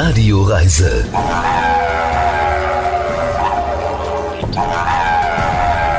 [0.00, 1.04] Radioreise.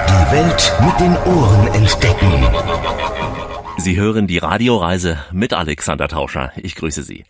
[0.07, 2.47] Die Welt mit den Ohren entdecken.
[3.79, 6.51] Sie hören die Radioreise mit Alexander Tauscher.
[6.57, 7.23] Ich grüße Sie.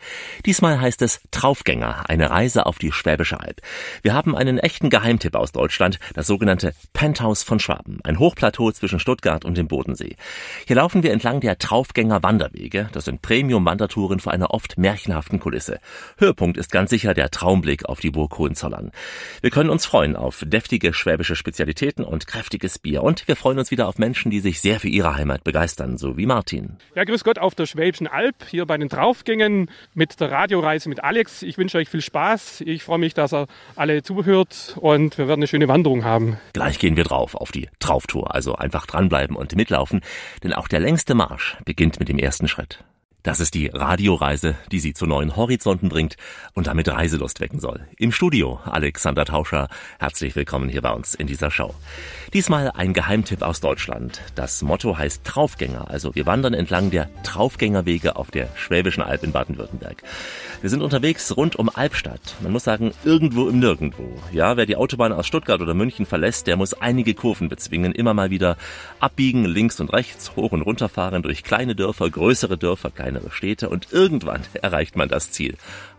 [0.47, 3.61] Diesmal heißt es Traufgänger, eine Reise auf die Schwäbische Alb.
[4.02, 9.00] Wir haben einen echten Geheimtipp aus Deutschland, das sogenannte Penthouse von Schwaben, ein Hochplateau zwischen
[9.00, 10.15] Stuttgart und dem Bodensee.
[10.65, 12.89] Hier laufen wir entlang der Traufgänger Wanderwege.
[12.93, 15.79] Das sind Premium-Wandertouren vor einer oft märchenhaften Kulisse.
[16.18, 18.92] Höhepunkt ist ganz sicher der Traumblick auf die Burg Hohenzollern.
[19.42, 23.04] Wir können uns freuen auf deftige schwäbische Spezialitäten und kräftiges Bier.
[23.04, 26.18] Und wir freuen uns wieder auf Menschen, die sich sehr für ihre Heimat begeistern, so
[26.18, 26.78] wie Martin.
[26.96, 31.04] Ja, grüß Gott auf der Schwäbischen Alb, hier bei den Draufgängen mit der Radioreise mit
[31.04, 31.43] Alex.
[31.43, 32.62] Ich wünsche euch viel Spaß.
[32.62, 36.38] Ich freue mich, dass ihr alle zuhört und wir werden eine schöne Wanderung haben.
[36.53, 40.00] Gleich gehen wir drauf auf die Trauftour, also einfach dranbleiben und mitlaufen,
[40.42, 42.86] denn auch der längste Marsch beginnt mit dem ersten Schritt.
[43.22, 46.16] Das ist die Radioreise, die Sie zu neuen Horizonten bringt
[46.53, 47.86] und damit Reiselust wecken soll.
[47.98, 49.67] Im Studio Alexander Tauscher.
[50.00, 51.75] Herzlich willkommen hier bei uns in dieser Show.
[52.31, 54.22] Diesmal ein Geheimtipp aus Deutschland.
[54.36, 55.90] Das Motto heißt Traufgänger.
[55.90, 60.02] Also wir wandern entlang der Traufgängerwege auf der Schwäbischen Alb in Baden-Württemberg.
[60.62, 62.38] Wir sind unterwegs rund um Albstadt.
[62.42, 64.17] Man muss sagen, irgendwo im Nirgendwo.
[64.31, 68.14] Ja, wer die Autobahn aus Stuttgart oder München verlässt, der muss einige Kurven bezwingen, immer
[68.14, 68.56] mal wieder
[69.02, 73.70] abbiegen, links und rechts, hoch und runter fahren, durch kleine Dörfer, größere Dörfer, kleinere Städte
[73.70, 75.56] und irgendwann erreicht man das Ziel.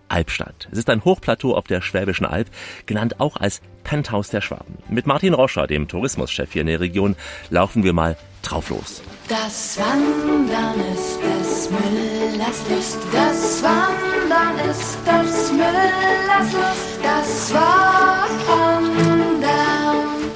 [0.08, 0.68] Albstadt.
[0.72, 2.48] Es ist ein Hochplateau auf der Schwäbischen Alb,
[2.86, 4.78] genannt auch als Penthouse der Schwaben.
[4.88, 7.14] Mit Martin Roscher, dem Tourismuschef hier in der Region,
[7.48, 9.02] laufen wir mal drauf los.
[9.28, 18.90] Das Wandern ist des Müllers Lust, das Wandern ist des Müllers Lust, das Wandern.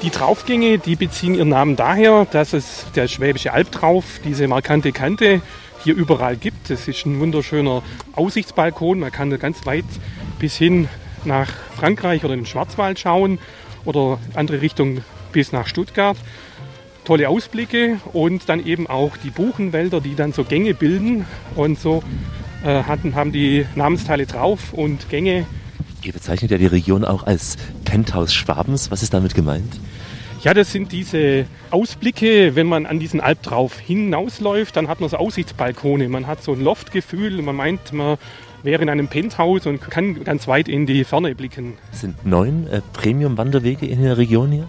[0.05, 5.41] Die Traufgänge, die beziehen ihren Namen daher, dass es der Schwäbische Albtrauf, diese markante Kante,
[5.85, 6.71] hier überall gibt.
[6.71, 7.83] Es ist ein wunderschöner
[8.15, 8.99] Aussichtsbalkon.
[8.99, 9.85] Man kann ganz weit
[10.39, 10.89] bis hin
[11.25, 13.39] nach Frankreich oder in den Schwarzwald schauen
[13.85, 15.03] oder andere Richtung
[15.33, 16.17] bis nach Stuttgart.
[17.05, 22.03] Tolle Ausblicke und dann eben auch die Buchenwälder, die dann so Gänge bilden und so
[22.65, 25.47] äh, hatten, haben die Namensteile drauf und Gänge.
[26.03, 28.91] Ihr bezeichnet ja die Region auch als Penthouse Schwabens.
[28.91, 29.81] Was ist damit gemeint?
[30.45, 35.09] Ja, das sind diese Ausblicke, wenn man an diesen Alp drauf hinausläuft, dann hat man
[35.09, 38.19] so Aussichtsbalkone, man hat so ein Loftgefühl, man meint, man
[38.63, 41.79] wäre in einem Penthouse und kann ganz weit in die Ferne blicken.
[41.95, 44.69] Es sind neun äh, Premium-Wanderwege in der Region hier?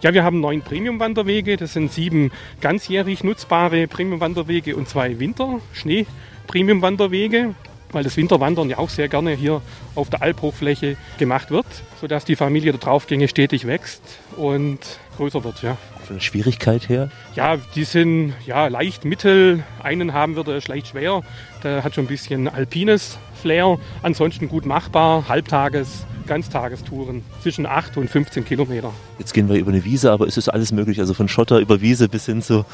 [0.00, 7.56] Ja, wir haben neun Premium-Wanderwege, das sind sieben ganzjährig nutzbare Premium-Wanderwege und zwei Winter-Schnee-Premium-Wanderwege
[7.92, 9.62] weil das Winterwandern ja auch sehr gerne hier
[9.94, 11.66] auf der Alphochfläche gemacht wird,
[12.00, 14.02] sodass die Familie der Draufgänge stetig wächst
[14.36, 14.80] und
[15.16, 15.62] größer wird.
[15.62, 15.76] Ja.
[16.04, 17.10] Von der Schwierigkeit her?
[17.34, 19.64] Ja, die sind ja leicht mittel.
[19.82, 21.22] Einen haben wir, der ist leicht schwer.
[21.64, 23.78] Der hat schon ein bisschen alpines Flair.
[24.02, 28.92] Ansonsten gut machbar, Halbtages, Ganztagestouren zwischen 8 und 15 Kilometer.
[29.18, 31.00] Jetzt gehen wir über eine Wiese, aber ist es alles möglich?
[31.00, 32.64] Also von Schotter über Wiese bis hin zu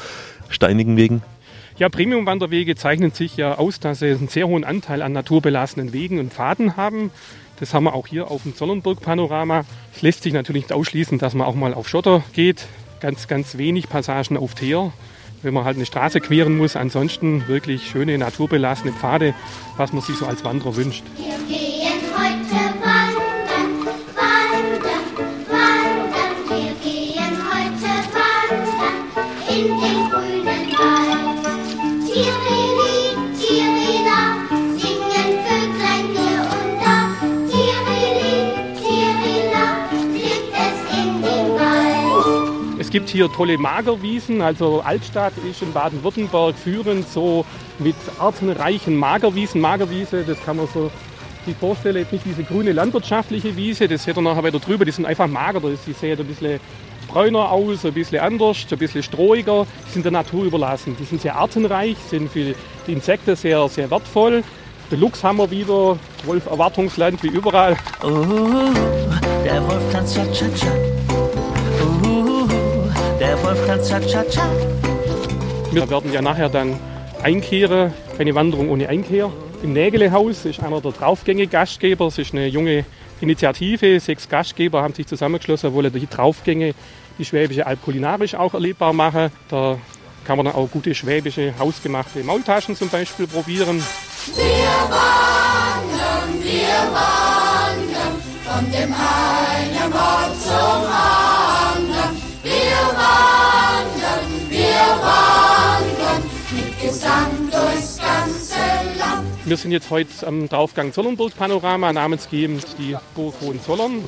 [0.49, 1.21] steinigen Wegen?
[1.77, 6.19] Ja, Premium-Wanderwege zeichnen sich ja aus, dass sie einen sehr hohen Anteil an naturbelassenen Wegen
[6.19, 7.09] und Pfaden haben.
[7.63, 9.63] Das haben wir auch hier auf dem Zollernburg-Panorama.
[9.95, 12.65] Es lässt sich natürlich nicht ausschließen, dass man auch mal auf Schotter geht.
[12.99, 14.91] Ganz, ganz wenig Passagen auf Teer,
[15.43, 16.75] wenn man halt eine Straße queren muss.
[16.75, 19.33] Ansonsten wirklich schöne naturbelassene Pfade,
[19.77, 21.05] was man sich so als Wanderer wünscht.
[21.15, 21.82] Wir
[42.93, 44.43] gibt hier tolle Magerwiesen.
[44.43, 47.43] Also Altstadt ist in Baden-Württemberg führend so
[47.79, 49.59] mit artenreichen Magerwiesen.
[49.59, 50.91] Magerwiese, das kann man so
[51.43, 54.91] sich vorstellen, jetzt nicht diese grüne landwirtschaftliche Wiese, das seht ihr nachher wieder drüber, die
[54.91, 56.59] sind einfach mager, die sehen ein bisschen
[57.07, 60.95] bräuner aus, ein bisschen anders, ein bisschen strohiger, die sind der Natur überlassen.
[60.97, 62.53] Die sind sehr artenreich, sind für
[62.87, 64.43] die Insekten sehr, sehr wertvoll.
[64.91, 67.75] Den Luchs haben wir wieder, Wolf Erwartungsland wie überall.
[68.03, 68.71] Uh,
[69.43, 70.71] der Wolf tanzt Cha-Cha-Cha.
[71.11, 71.32] Uh,
[73.23, 74.49] der Wolf tanzt Cha-Cha-Cha.
[75.71, 76.77] Wir werden ja nachher dann
[77.21, 79.31] einkehren, eine Wanderung ohne Einkehr.
[79.63, 82.07] Im Nägelehaus ist einer der Draufgänge-Gastgeber.
[82.07, 82.83] Es ist eine junge
[83.21, 83.99] Initiative.
[84.01, 86.73] Sechs Gastgeber haben sich zusammengeschlossen, wollen die Draufgänge,
[87.17, 89.31] die Schwäbische Alb kulinarisch auch erlebbar machen.
[89.47, 89.77] Da
[90.25, 93.81] kann man dann auch gute schwäbische hausgemachte Maultaschen zum Beispiel probieren.
[94.35, 94.43] Wir
[94.89, 99.52] wandern, wir wandern von dem einen
[109.45, 114.03] wir sind jetzt heute am Draufgang Zollernburg-Panorama, namensgebend die Burg Hohenzollern.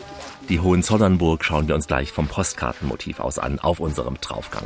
[0.48, 4.66] Die Hohenzollernburg schauen wir uns gleich vom Postkartenmotiv aus an auf unserem Draufgang.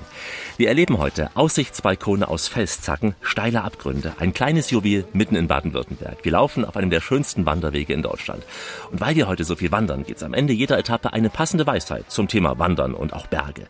[0.58, 6.18] Wir erleben heute Aussichtsbalkone aus Felszacken, steile Abgründe, ein kleines Juwel mitten in Baden-Württemberg.
[6.24, 8.44] Wir laufen auf einem der schönsten Wanderwege in Deutschland.
[8.92, 12.12] Und weil wir heute so viel wandern, gibt's am Ende jeder Etappe eine passende Weisheit
[12.12, 13.68] zum Thema Wandern und auch Berge.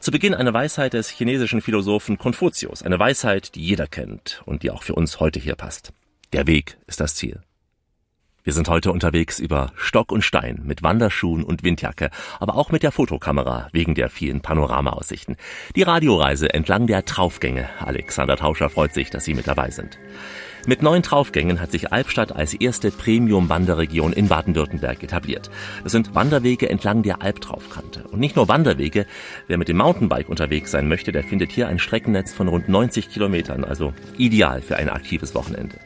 [0.00, 4.70] Zu Beginn eine Weisheit des chinesischen Philosophen Konfuzius, eine Weisheit, die jeder kennt und die
[4.70, 5.92] auch für uns heute hier passt.
[6.32, 7.40] Der Weg ist das Ziel.
[8.44, 12.84] Wir sind heute unterwegs über Stock und Stein mit Wanderschuhen und Windjacke, aber auch mit
[12.84, 15.36] der Fotokamera wegen der vielen Panoramaaussichten.
[15.74, 17.68] Die Radioreise entlang der Traufgänge.
[17.80, 19.98] Alexander Tauscher freut sich, dass Sie mit dabei sind.
[20.66, 25.50] Mit neun Traufgängen hat sich Albstadt als erste Premium-Wanderregion in Baden-Württemberg etabliert.
[25.84, 28.04] Es sind Wanderwege entlang der Albtraufkante.
[28.08, 29.06] Und nicht nur Wanderwege.
[29.46, 33.08] Wer mit dem Mountainbike unterwegs sein möchte, der findet hier ein Streckennetz von rund 90
[33.10, 35.76] Kilometern, also ideal für ein aktives Wochenende.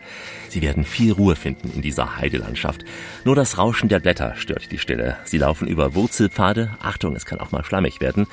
[0.54, 2.84] Sie werden viel Ruhe finden in dieser Heidelandschaft.
[3.24, 5.16] Nur das Rauschen der Blätter stört die Stille.
[5.24, 6.70] Sie laufen über Wurzelpfade.
[6.80, 8.28] Achtung, es kann auch mal schlammig werden.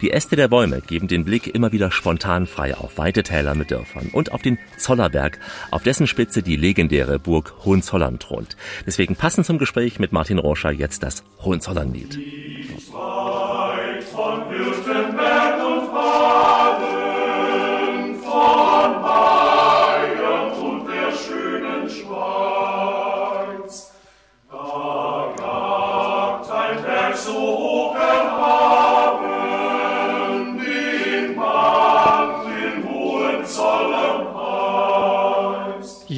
[0.00, 3.70] Die Äste der Bäume geben den Blick immer wieder spontan frei auf weite Täler mit
[3.70, 5.38] Dörfern und auf den Zollerberg,
[5.70, 8.56] auf dessen Spitze die legendäre Burg Hohenzollern thront.
[8.84, 12.18] Deswegen passend zum Gespräch mit Martin Roscher jetzt das Hohenzollernlied.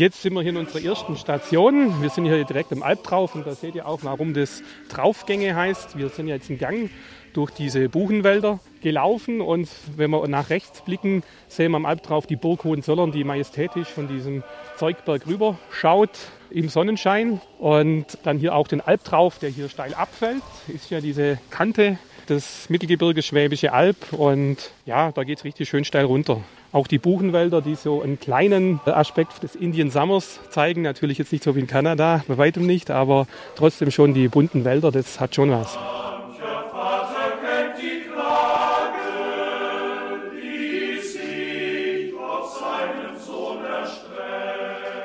[0.03, 2.03] Jetzt sind wir hier in unserer ersten Station.
[2.03, 5.97] Wir sind hier direkt im Albtrauf und da seht ihr auch, warum das Traufgänge heißt.
[5.97, 6.91] Wir sind jetzt im Gang
[7.35, 12.35] durch diese Buchenwälder gelaufen und wenn wir nach rechts blicken, sehen wir am Albtrauf die
[12.35, 14.43] Burg Hohenzollern, die majestätisch von diesem
[14.77, 16.19] Zeugberg rüber schaut
[16.51, 21.39] im Sonnenschein und dann hier auch den Albtrauf, der hier steil abfällt, ist ja diese
[21.51, 21.97] Kante
[22.29, 26.41] des Mittelgebirges Schwäbische Alb und ja, da geht es richtig schön steil runter.
[26.73, 31.45] Auch die Buchenwälder, die so einen kleinen Aspekt des Indian Summers zeigen, natürlich jetzt nicht
[31.45, 33.27] so wie in Kanada, bei weitem nicht, aber
[33.57, 35.79] trotzdem schon die bunten Wälder, das hat schon was.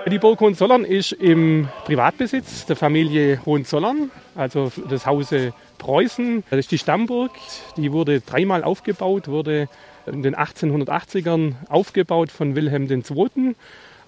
[0.10, 6.44] Die Burg Hohenzollern ist im Privatbesitz der Familie Hohenzollern, also des Hause Preußen.
[6.50, 7.32] Das ist die Stammburg,
[7.76, 9.70] die wurde dreimal aufgebaut, wurde
[10.06, 13.56] in den 1880ern aufgebaut von Wilhelm II.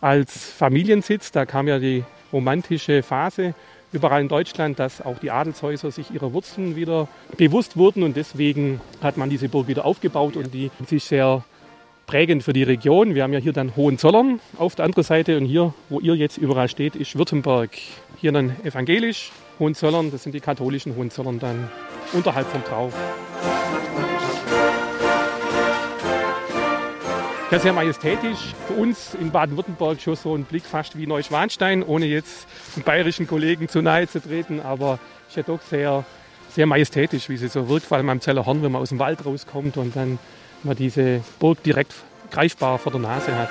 [0.01, 1.31] als Familiensitz.
[1.31, 3.53] Da kam ja die romantische Phase
[3.91, 7.07] überall in Deutschland, dass auch die Adelshäuser sich ihrer Wurzeln wieder
[7.37, 11.43] bewusst wurden und deswegen hat man diese Burg wieder aufgebaut und die ist sehr
[12.05, 13.13] prägend für die Region.
[13.15, 16.37] Wir haben ja hier dann Hohenzollern auf der anderen Seite und hier, wo ihr jetzt
[16.37, 17.71] überall steht, ist Württemberg.
[18.17, 21.69] Hier dann evangelisch, Hohenzollern, das sind die katholischen Hohenzollern dann
[22.13, 22.93] unterhalb vom Trauf.
[27.51, 28.53] Ja, sehr majestätisch.
[28.67, 33.25] Für uns in Baden-Württemberg schon so ein Blick fast wie Neuschwanstein, ohne jetzt den bayerischen
[33.25, 36.05] Kollegen zu nahe zu treten, aber ist ja doch sehr,
[36.51, 39.25] sehr majestätisch, wie sie so wirkt, vor allem am Zellerhorn, wenn man aus dem Wald
[39.25, 40.19] rauskommt und dann
[40.61, 41.95] man diese Burg direkt
[42.29, 43.49] greifbar vor der Nase hat.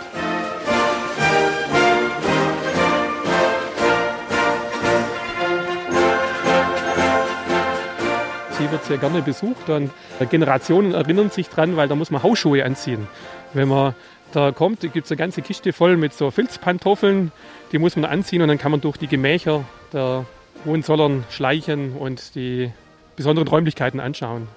[8.68, 9.90] Sie wird sehr gerne besucht und
[10.28, 13.08] Generationen erinnern sich dran, weil da muss man Hausschuhe anziehen.
[13.54, 13.94] Wenn man
[14.32, 17.32] da kommt, gibt es eine ganze Kiste voll mit so Filzpantoffeln,
[17.72, 20.26] die muss man anziehen und dann kann man durch die Gemächer der
[20.66, 22.70] Hohenzollern schleichen und die
[23.16, 24.48] besonderen Räumlichkeiten anschauen.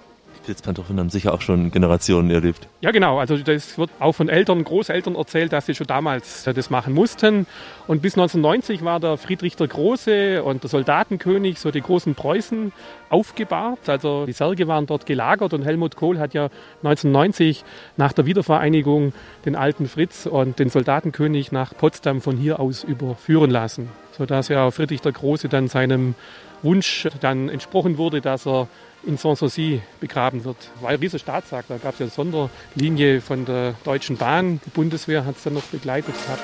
[0.46, 2.68] Pilzpantoffeln haben sicher auch schon Generationen erlebt.
[2.82, 3.20] Ja, genau.
[3.20, 6.94] Also das wird auch von Eltern, Großeltern erzählt, dass sie schon damals äh, das machen
[6.94, 7.48] mussten.
[7.88, 12.72] Und bis 1990 war der Friedrich der Große und der Soldatenkönig, so die großen Preußen,
[13.10, 13.90] aufgebahrt.
[13.90, 16.46] Also die Särge waren dort gelagert und Helmut Kohl hat ja
[16.84, 17.64] 1990
[17.98, 19.14] nach der Wiedervereinigung
[19.46, 23.90] den alten Fritz und den Soldatenkönig nach Potsdam von hier aus überführen lassen.
[24.18, 26.16] Sodass ja Friedrich der Große dann seinem
[26.64, 28.68] Wunsch dann entsprochen wurde, dass er
[29.04, 30.58] in Sanssouci begraben wird.
[30.80, 31.70] War ein riesiger Staatsakt.
[31.70, 34.60] Da gab es ja eine Sonderlinie von der Deutschen Bahn.
[34.66, 36.44] Die Bundeswehr hat es dann noch begleitet gehabt.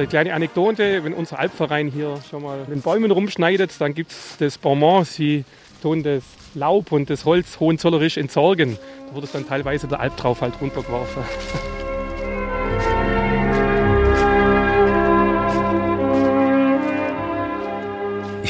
[0.00, 4.36] Eine kleine Anekdote, wenn unser Alpverein hier schon mal den Bäumen rumschneidet, dann gibt es
[4.38, 5.44] das Bonbon, sie
[5.82, 8.78] tun das Laub und das Holz hohenzollerisch entsorgen.
[9.08, 11.22] Da wird es dann teilweise der Alp drauf halt runtergeworfen.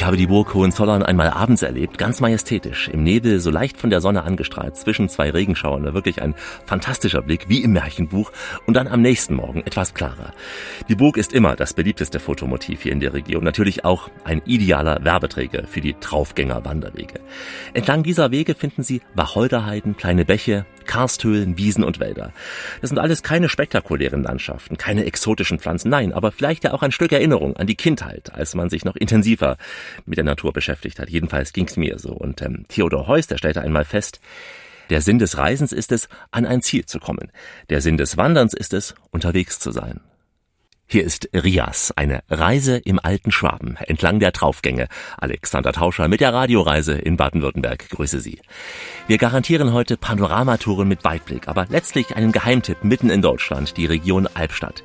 [0.01, 3.91] Ich habe die Burg Hohenzollern einmal abends erlebt, ganz majestätisch, im Nebel, so leicht von
[3.91, 8.33] der Sonne angestrahlt, zwischen zwei Regenschauern, wirklich ein fantastischer Blick, wie im Märchenbuch,
[8.65, 10.33] und dann am nächsten Morgen etwas klarer.
[10.89, 15.05] Die Burg ist immer das beliebteste Fotomotiv hier in der Region, natürlich auch ein idealer
[15.05, 17.21] Werbeträger für die Traufgänger-Wanderwege.
[17.75, 22.33] Entlang dieser Wege finden Sie Wacholderheiden, kleine Bäche, Karsthöhlen, Wiesen und Wälder.
[22.81, 26.91] Das sind alles keine spektakulären Landschaften, keine exotischen Pflanzen, nein, aber vielleicht ja auch ein
[26.91, 29.57] Stück Erinnerung an die Kindheit, als man sich noch intensiver
[30.05, 31.09] mit der Natur beschäftigt hat.
[31.09, 32.11] Jedenfalls ging's mir so.
[32.11, 34.21] Und ähm, Theodor Heuss, der stellte einmal fest,
[34.91, 37.31] der Sinn des Reisens ist es, an ein Ziel zu kommen.
[37.69, 40.01] Der Sinn des Wanderns ist es, unterwegs zu sein.
[40.93, 44.89] Hier ist Rias, eine Reise im alten Schwaben, entlang der Traufgänge.
[45.19, 47.91] Alexander Tauscher mit der Radioreise in Baden-Württemberg.
[47.91, 48.41] Grüße Sie.
[49.07, 54.27] Wir garantieren heute Panoramatouren mit Weitblick, aber letztlich einen Geheimtipp mitten in Deutschland, die Region
[54.35, 54.83] Albstadt.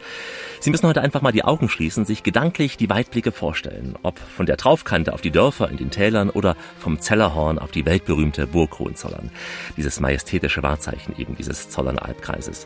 [0.59, 4.45] Sie müssen heute einfach mal die Augen schließen, sich gedanklich die Weitblicke vorstellen, ob von
[4.45, 8.79] der Traufkante auf die Dörfer in den Tälern oder vom Zellerhorn auf die weltberühmte Burg
[8.79, 9.31] Hohenzollern.
[9.77, 12.65] Dieses majestätische Wahrzeichen eben dieses Zollern-Albkreises.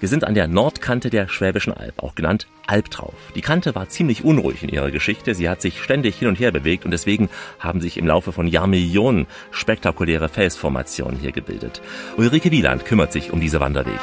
[0.00, 3.14] Wir sind an der Nordkante der Schwäbischen Alb, auch genannt Albtrauf.
[3.34, 6.52] Die Kante war ziemlich unruhig in ihrer Geschichte, sie hat sich ständig hin und her
[6.52, 7.28] bewegt und deswegen
[7.58, 11.82] haben sich im Laufe von Jahrmillionen spektakuläre Felsformationen hier gebildet.
[12.16, 14.00] Ulrike Wieland kümmert sich um diese Wanderwege.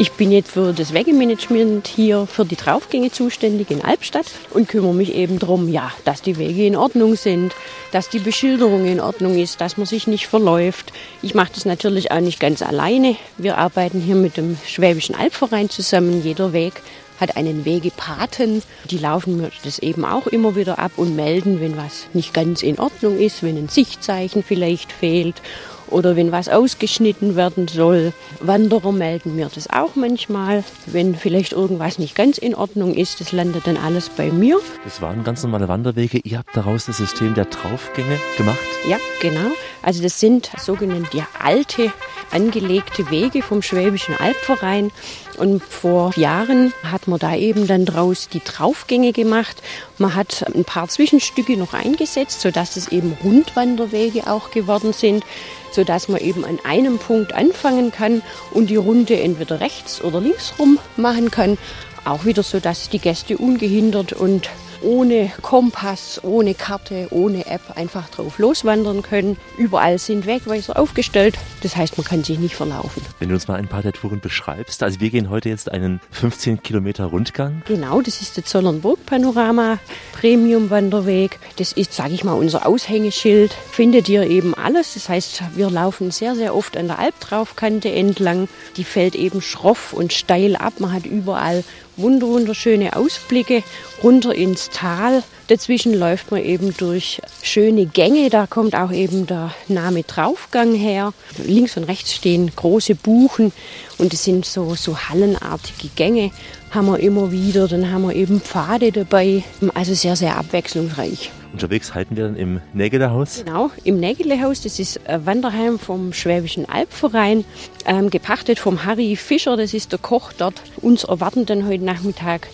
[0.00, 4.94] Ich bin jetzt für das Wegemanagement hier für die Draufgänge zuständig in Albstadt und kümmere
[4.94, 7.54] mich eben darum, ja, dass die Wege in Ordnung sind,
[7.92, 10.94] dass die Beschilderung in Ordnung ist, dass man sich nicht verläuft.
[11.20, 13.14] Ich mache das natürlich auch nicht ganz alleine.
[13.36, 16.24] Wir arbeiten hier mit dem Schwäbischen Albverein zusammen.
[16.24, 16.80] Jeder Weg
[17.20, 18.62] hat einen Wegepaten.
[18.90, 22.62] Die laufen mir das eben auch immer wieder ab und melden, wenn was nicht ganz
[22.62, 25.42] in Ordnung ist, wenn ein Sichtzeichen vielleicht fehlt
[25.90, 28.12] oder wenn was ausgeschnitten werden soll.
[28.40, 30.64] Wanderer melden mir das auch manchmal.
[30.86, 34.58] Wenn vielleicht irgendwas nicht ganz in Ordnung ist, das landet dann alles bei mir.
[34.84, 36.18] Das waren ganz normale Wanderwege.
[36.22, 38.58] Ihr habt daraus das System der Traufgänge gemacht?
[38.88, 39.50] Ja, genau.
[39.82, 41.92] Also das sind sogenannte alte
[42.30, 44.90] angelegte Wege vom Schwäbischen Albverein.
[45.36, 49.62] Und vor Jahren hat man da eben dann draus die Traufgänge gemacht.
[49.98, 55.24] Man hat ein paar Zwischenstücke noch eingesetzt, sodass es eben Rundwanderwege auch geworden sind,
[55.70, 58.22] sodass man eben an einem Punkt anfangen kann
[58.52, 61.58] und die Runde entweder rechts oder links rum machen kann.
[62.04, 64.48] Auch wieder so, dass die Gäste ungehindert und
[64.82, 69.36] ohne Kompass, ohne Karte, ohne App einfach drauf loswandern können.
[69.56, 71.36] Überall sind Wegweiser aufgestellt.
[71.62, 73.02] Das heißt, man kann sich nicht verlaufen.
[73.18, 74.82] Wenn du uns mal ein paar der Touren beschreibst.
[74.82, 77.62] Also wir gehen heute jetzt einen 15 Kilometer Rundgang.
[77.66, 79.78] Genau, das ist der Zollernburg Panorama
[80.12, 81.38] Premium Wanderweg.
[81.56, 83.52] Das ist, sage ich mal, unser Aushängeschild.
[83.52, 84.94] Findet ihr eben alles.
[84.94, 88.48] Das heißt, wir laufen sehr, sehr oft an der Albtraufkante entlang.
[88.76, 90.74] Die fällt eben schroff und steil ab.
[90.78, 91.64] Man hat überall
[91.96, 93.62] wunderschöne Ausblicke
[94.02, 95.22] runter ins Tal.
[95.48, 98.30] Dazwischen läuft man eben durch schöne Gänge.
[98.30, 101.12] Da kommt auch eben der Name Draufgang her.
[101.44, 103.52] Links und rechts stehen große Buchen
[103.98, 106.30] und es sind so, so hallenartige Gänge.
[106.70, 107.68] Haben wir immer wieder.
[107.68, 109.42] Dann haben wir eben Pfade dabei.
[109.74, 111.30] Also sehr, sehr abwechslungsreich.
[111.52, 113.42] Unterwegs halten wir dann im Nägelehaus.
[113.44, 114.62] Genau, im Nägelehaus.
[114.62, 117.44] Das ist ein Wanderheim vom Schwäbischen Albverein,
[117.86, 119.56] ähm, gepachtet vom Harry Fischer.
[119.56, 120.62] Das ist der Koch dort.
[120.80, 122.48] Uns erwarten dann heute Nachmittag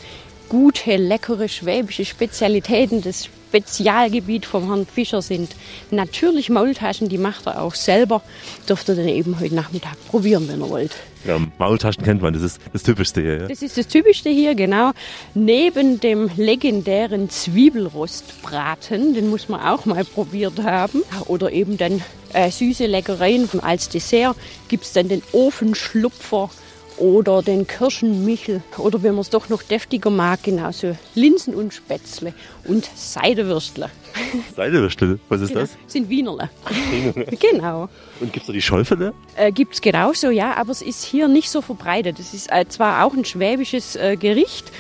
[0.49, 3.03] gute, leckere schwäbische Spezialitäten.
[3.03, 5.55] Das Spezialgebiet vom Herrn Fischer sind
[5.91, 8.23] natürlich Maultaschen, die macht er auch selber.
[8.69, 10.97] Dürft ihr dann eben heute Nachmittag probieren, wenn ihr wollt.
[11.25, 13.41] Ja, Maultaschen kennt man, das ist das Typischste hier.
[13.41, 13.49] Ja?
[13.49, 14.93] Das ist das Typischste hier, genau.
[15.35, 21.03] Neben dem legendären Zwiebelrostbraten, den muss man auch mal probiert haben.
[21.27, 24.37] Oder eben dann äh, süße Leckereien als Dessert
[24.69, 26.51] gibt es dann den Ofenschlupfer
[26.99, 32.35] oder den Kirschenmichel oder wenn man es doch noch deftiger mag, genauso Linsen und Spätzle
[32.65, 33.91] und Seidewürstle.
[34.57, 35.71] Seidewürstle, was ist genau, das?
[35.87, 36.51] Sind Wienerle.
[37.41, 37.89] genau.
[38.21, 39.13] Und gibt es da die Schäufele?
[39.37, 42.19] Äh, gibt es genauso, ja, aber es ist hier nicht so verbreitet.
[42.19, 44.73] Es ist äh, zwar auch ein schwäbisches äh, Gericht,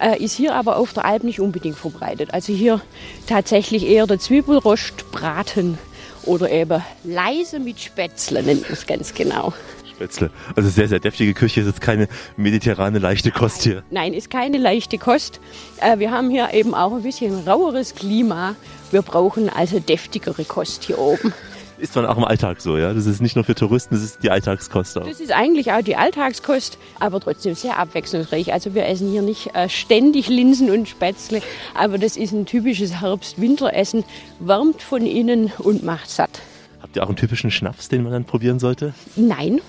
[0.00, 2.32] äh, ist hier aber auf der Alp nicht unbedingt verbreitet.
[2.32, 2.80] Also hier
[3.26, 5.78] tatsächlich eher der Zwiebelrostbraten
[6.24, 9.52] oder eben leise mit Spätzle nennt man es ganz genau.
[9.94, 10.30] Spätzle.
[10.56, 11.60] Also sehr, sehr deftige Küche.
[11.60, 13.82] Ist jetzt keine mediterrane leichte Kost hier.
[13.90, 15.40] Nein, ist keine leichte Kost.
[15.80, 18.56] Äh, wir haben hier eben auch ein bisschen raueres Klima.
[18.90, 21.32] Wir brauchen also deftigere Kost hier oben.
[21.78, 22.94] Ist man auch im Alltag so, ja?
[22.94, 25.06] Das ist nicht nur für Touristen, das ist die Alltagskost auch.
[25.06, 28.52] Das ist eigentlich auch die Alltagskost, aber trotzdem sehr abwechslungsreich.
[28.52, 31.42] Also wir essen hier nicht äh, ständig Linsen und Spätzle,
[31.74, 34.04] aber das ist ein typisches Herbst-Winteressen,
[34.38, 36.40] wärmt von innen und macht satt.
[36.80, 38.94] Habt ihr auch einen typischen Schnaps, den man dann probieren sollte?
[39.16, 39.60] Nein,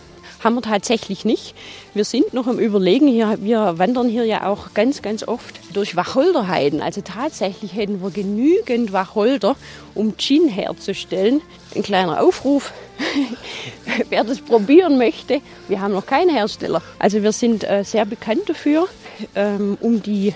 [0.44, 1.56] haben wir tatsächlich nicht.
[1.94, 5.96] Wir sind noch am Überlegen, hier, wir wandern hier ja auch ganz, ganz oft durch
[5.96, 6.82] Wacholderheiden.
[6.82, 9.56] Also tatsächlich hätten wir genügend Wacholder,
[9.94, 11.42] um Gin herzustellen.
[11.76, 12.74] Ein kleiner Aufruf,
[14.10, 15.42] wer das probieren möchte.
[15.68, 16.82] Wir haben noch keinen Hersteller.
[17.00, 18.88] Also wir sind äh, sehr bekannt dafür,
[19.36, 20.34] ähm, um die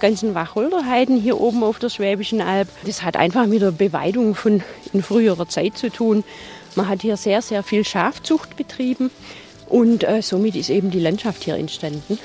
[0.00, 2.68] ganzen Wacholderheiden hier oben auf der Schwäbischen Alb.
[2.86, 6.24] Das hat einfach mit der Beweidung von in früherer Zeit zu tun.
[6.74, 9.10] Man hat hier sehr, sehr viel Schafzucht betrieben
[9.70, 12.18] und äh, somit ist eben die Landschaft hier entstanden.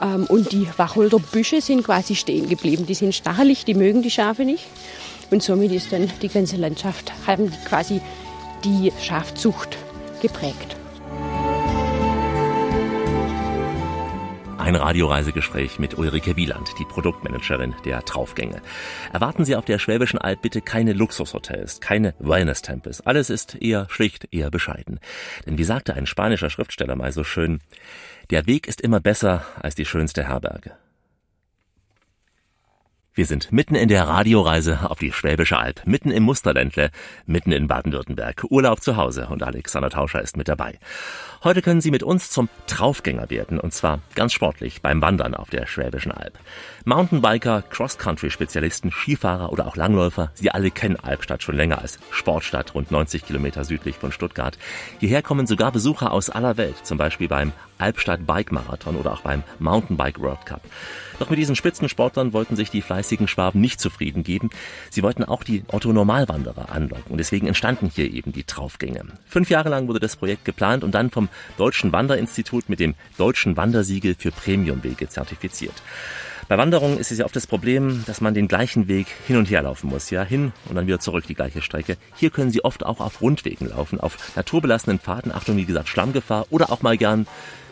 [0.00, 2.86] Ähm, und die Wacholderbüsche sind quasi stehen geblieben.
[2.86, 4.64] Die sind stachelig, die mögen die Schafe nicht.
[5.30, 8.00] Und somit ist dann die ganze Landschaft, haben die quasi
[8.64, 9.76] die Schafzucht
[10.22, 10.76] geprägt.
[14.66, 18.60] Ein Radioreisegespräch mit Ulrike Wieland, die Produktmanagerin der Traufgänge.
[19.12, 23.06] Erwarten Sie auf der Schwäbischen Alb bitte keine Luxushotels, keine Wellness-Tempels.
[23.06, 24.98] Alles ist eher schlicht, eher bescheiden.
[25.46, 27.60] Denn wie sagte ein spanischer Schriftsteller mal so schön,
[28.30, 30.72] der Weg ist immer besser als die schönste Herberge.
[33.16, 36.90] Wir sind mitten in der Radioreise auf die Schwäbische Alb, mitten im Musterländle,
[37.24, 38.44] mitten in Baden-Württemberg.
[38.50, 40.78] Urlaub zu Hause und Alexander Tauscher ist mit dabei.
[41.42, 45.48] Heute können Sie mit uns zum Traufgänger werden und zwar ganz sportlich beim Wandern auf
[45.48, 46.38] der Schwäbischen Alb.
[46.84, 52.90] Mountainbiker, Cross-Country-Spezialisten, Skifahrer oder auch Langläufer, Sie alle kennen Albstadt schon länger als Sportstadt rund
[52.90, 54.58] 90 Kilometer südlich von Stuttgart.
[55.00, 59.20] Hierher kommen sogar Besucher aus aller Welt, zum Beispiel beim Albstadt Bike Marathon oder auch
[59.20, 60.62] beim Mountainbike World Cup.
[61.18, 64.50] Doch mit diesen Spitzensportlern wollten sich die fleißigen Schwaben nicht zufrieden geben.
[64.90, 67.16] Sie wollten auch die Otto-Normalwanderer anlocken.
[67.16, 69.04] Deswegen entstanden hier eben die Traufgänge.
[69.26, 73.56] Fünf Jahre lang wurde das Projekt geplant und dann vom Deutschen Wanderinstitut mit dem Deutschen
[73.56, 75.74] Wandersiegel für Premiumwege zertifiziert.
[76.48, 79.50] Bei Wanderungen ist es ja oft das Problem, dass man den gleichen Weg hin und
[79.50, 80.10] her laufen muss.
[80.10, 81.96] Ja, hin und dann wieder zurück die gleiche Strecke.
[82.16, 85.32] Hier können Sie oft auch auf Rundwegen laufen, auf naturbelassenen Pfaden.
[85.32, 87.26] Achtung, wie gesagt, Schlammgefahr oder auch mal gern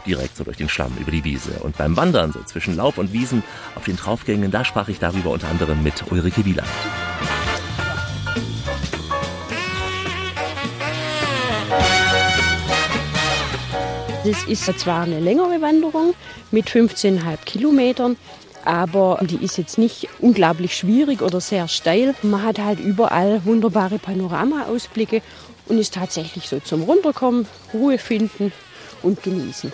[0.06, 1.52] direkt so durch den Schlamm über die Wiese.
[1.60, 3.42] Und beim Wandern so zwischen Laub und Wiesen
[3.74, 6.68] auf den Traufgängen, da sprach ich darüber unter anderem mit Ulrike Wieland.
[14.24, 16.14] Das ist zwar eine längere Wanderung
[16.50, 18.16] mit 15,5 Kilometern,
[18.64, 22.14] aber die ist jetzt nicht unglaublich schwierig oder sehr steil.
[22.22, 25.20] Man hat halt überall wunderbare Panoramaausblicke
[25.66, 28.50] und ist tatsächlich so zum Runterkommen, Ruhe finden
[29.02, 29.72] und genießen.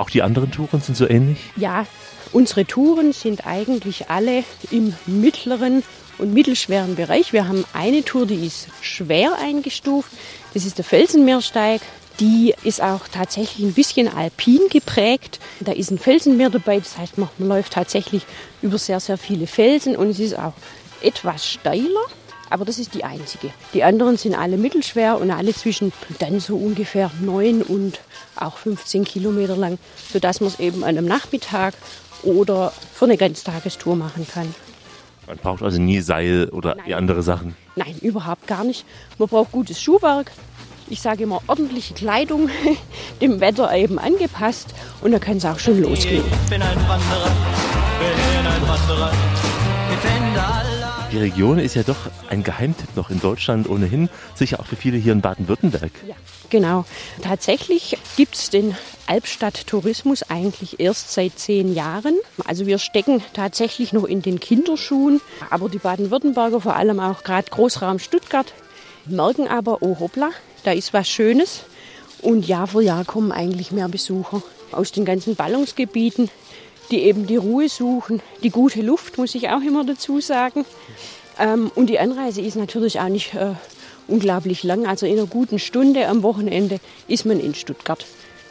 [0.00, 1.38] Auch die anderen Touren sind so ähnlich?
[1.56, 1.86] Ja,
[2.32, 5.82] unsere Touren sind eigentlich alle im mittleren
[6.16, 7.34] und mittelschweren Bereich.
[7.34, 10.10] Wir haben eine Tour, die ist schwer eingestuft.
[10.54, 11.82] Das ist der Felsenmeersteig.
[12.18, 15.38] Die ist auch tatsächlich ein bisschen alpin geprägt.
[15.60, 18.24] Da ist ein Felsenmeer dabei, das heißt, man, läuft tatsächlich
[18.62, 20.54] über sehr, sehr viele Felsen und es ist auch
[21.02, 22.06] etwas steiler.
[22.50, 23.50] Aber das ist die einzige.
[23.72, 28.00] Die anderen sind alle mittelschwer und alle zwischen dann so ungefähr 9 und
[28.34, 29.78] auch 15 Kilometer lang,
[30.12, 31.74] sodass man es eben an einem Nachmittag
[32.24, 34.52] oder für eine Ganztagestour machen kann.
[35.28, 36.94] Man braucht also nie Seil oder Nein.
[36.94, 37.54] andere Sachen.
[37.76, 38.84] Nein, überhaupt gar nicht.
[39.16, 40.32] Man braucht gutes Schuhwerk.
[40.88, 42.50] Ich sage immer ordentliche Kleidung,
[43.20, 46.24] dem Wetter eben angepasst und dann kann es auch schon losgehen.
[46.44, 47.30] Ich bin ein Wanderer,
[48.00, 49.49] bin ein Wanderer.
[51.12, 51.96] Die Region ist ja doch
[52.28, 55.90] ein Geheimtipp noch in Deutschland ohnehin, sicher auch für viele hier in Baden-Württemberg.
[56.06, 56.14] Ja,
[56.50, 56.84] genau.
[57.20, 58.76] Tatsächlich gibt es den
[59.08, 62.14] Albstadt-Tourismus eigentlich erst seit zehn Jahren.
[62.44, 65.20] Also wir stecken tatsächlich noch in den Kinderschuhen,
[65.50, 68.52] aber die Baden-Württemberger, vor allem auch gerade Großraum Stuttgart,
[69.06, 70.30] merken aber, oh hoppla,
[70.62, 71.64] da ist was Schönes.
[72.22, 76.30] Und Jahr für Jahr kommen eigentlich mehr Besucher aus den ganzen Ballungsgebieten,
[76.90, 80.64] die eben die Ruhe suchen, die gute Luft, muss ich auch immer dazu sagen.
[81.38, 83.54] Ähm, und die Anreise ist natürlich auch nicht äh,
[84.08, 84.86] unglaublich lang.
[84.86, 88.04] Also in einer guten Stunde am Wochenende ist man in Stuttgart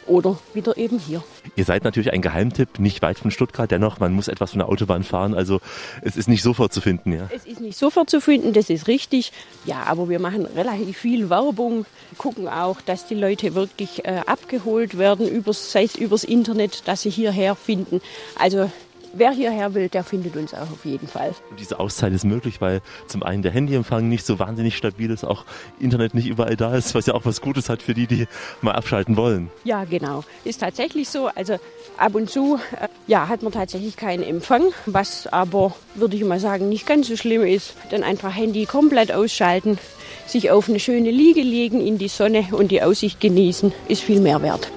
[0.06, 1.22] oder wieder eben hier.
[1.56, 4.68] Ihr seid natürlich ein Geheimtipp, nicht weit von Stuttgart, dennoch, man muss etwas von der
[4.68, 5.60] Autobahn fahren, also
[6.02, 7.12] es ist nicht sofort zu finden.
[7.12, 7.28] Ja.
[7.34, 9.32] Es ist nicht sofort zu finden, das ist richtig.
[9.64, 11.86] Ja, aber wir machen relativ viel Werbung,
[12.18, 17.02] gucken auch, dass die Leute wirklich äh, abgeholt werden, übers, sei es übers Internet, dass
[17.02, 18.00] sie hierher finden.
[18.38, 18.70] Also
[19.12, 21.34] wer hierher will, der findet uns auch auf jeden Fall.
[21.50, 25.24] Und diese Auszeit ist möglich, weil zum einen der Handyempfang nicht so wahnsinnig stabil ist,
[25.24, 25.44] auch
[25.78, 28.26] Internet nicht überall da ist, was ja auch was Gutes hat für die, die
[28.60, 29.50] mal abschalten wollen.
[29.64, 30.24] Ja, genau.
[30.44, 31.28] Ist tatsächlich so.
[31.34, 31.58] Also
[31.96, 36.40] ab und zu äh, ja, hat man tatsächlich keinen Empfang, was aber, würde ich mal
[36.40, 37.74] sagen, nicht ganz so schlimm ist.
[37.90, 39.78] Dann einfach Handy komplett ausschalten,
[40.26, 44.20] sich auf eine schöne Liege legen in die Sonne und die Aussicht genießen, ist viel
[44.20, 44.70] mehr wert.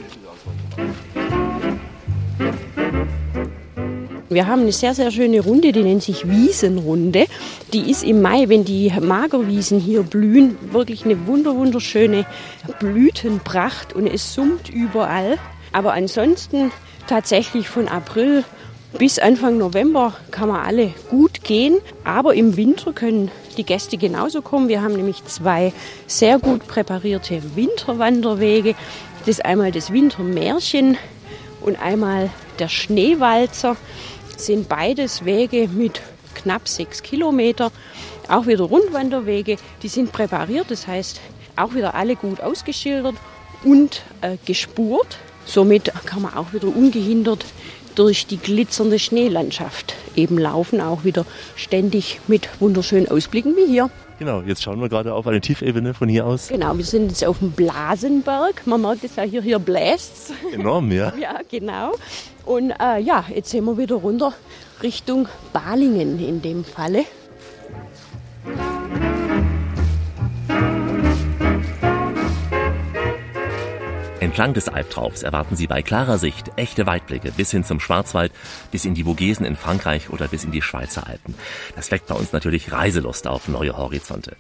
[4.34, 7.26] Wir haben eine sehr, sehr schöne Runde, die nennt sich Wiesenrunde.
[7.72, 12.26] Die ist im Mai, wenn die Magerwiesen hier blühen, wirklich eine wunder, wunderschöne
[12.80, 15.38] Blütenpracht und es summt überall.
[15.72, 16.72] Aber ansonsten
[17.08, 18.44] tatsächlich von April
[18.98, 24.42] bis Anfang November kann man alle gut gehen, aber im Winter können die Gäste genauso
[24.42, 24.68] kommen.
[24.68, 25.74] Wir haben nämlich zwei
[26.06, 28.76] sehr gut präparierte Winterwanderwege.
[29.20, 30.98] Das ist einmal das Wintermärchen
[31.62, 33.76] und einmal der Schneewalzer.
[34.38, 36.02] Sind beides Wege mit
[36.36, 37.72] knapp sechs Kilometer.
[38.28, 41.20] Auch wieder Rundwanderwege, die sind präpariert, das heißt
[41.56, 43.16] auch wieder alle gut ausgeschildert
[43.64, 45.18] und äh, gespurt.
[45.46, 47.46] Somit kann man auch wieder ungehindert
[47.96, 53.90] durch die glitzernde Schneelandschaft eben laufen, auch wieder ständig mit wunderschönen Ausblicken wie hier.
[54.24, 56.48] Genau, jetzt schauen wir gerade auf eine Tiefebene von hier aus.
[56.48, 58.66] Genau, wir sind jetzt auf dem Blasenberg.
[58.66, 61.12] Man merkt es ja hier, hier bläst Enorm, ja.
[61.20, 61.92] Ja, genau.
[62.46, 64.34] Und äh, ja, jetzt sehen wir wieder runter
[64.82, 67.04] Richtung Balingen in dem Falle.
[74.34, 78.32] Entlang des Albtraufs erwarten Sie bei klarer Sicht echte Weitblicke bis hin zum Schwarzwald,
[78.72, 81.36] bis in die Vogesen in Frankreich oder bis in die Schweizer Alpen.
[81.76, 84.36] Das weckt bei uns natürlich Reiselust auf neue Horizonte.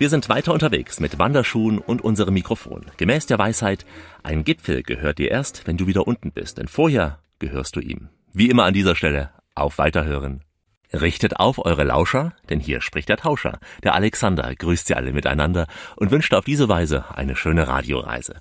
[0.00, 2.86] Wir sind weiter unterwegs mit Wanderschuhen und unserem Mikrofon.
[2.96, 3.86] Gemäß der Weisheit,
[4.24, 8.08] ein Gipfel gehört dir erst, wenn du wieder unten bist, denn vorher gehörst du ihm.
[8.32, 10.42] Wie immer an dieser Stelle, auf Weiterhören.
[10.92, 13.58] Richtet auf eure Lauscher, denn hier spricht der Tauscher.
[13.82, 18.40] Der Alexander grüßt sie alle miteinander und wünscht auf diese Weise eine schöne Radioreise.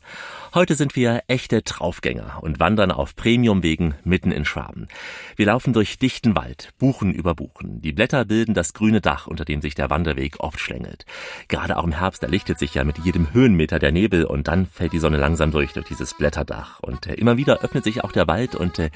[0.56, 4.88] Heute sind wir echte Traufgänger und wandern auf Premiumwegen mitten in Schwaben.
[5.36, 7.82] Wir laufen durch dichten Wald, Buchen über Buchen.
[7.82, 11.06] Die Blätter bilden das grüne Dach, unter dem sich der Wanderweg oft schlängelt.
[11.50, 14.94] Gerade auch im Herbst erlichtet sich ja mit jedem Höhenmeter der Nebel und dann fällt
[14.94, 16.80] die Sonne langsam durch durch dieses Blätterdach.
[16.80, 18.92] Und äh, immer wieder öffnet sich auch der Wald und äh,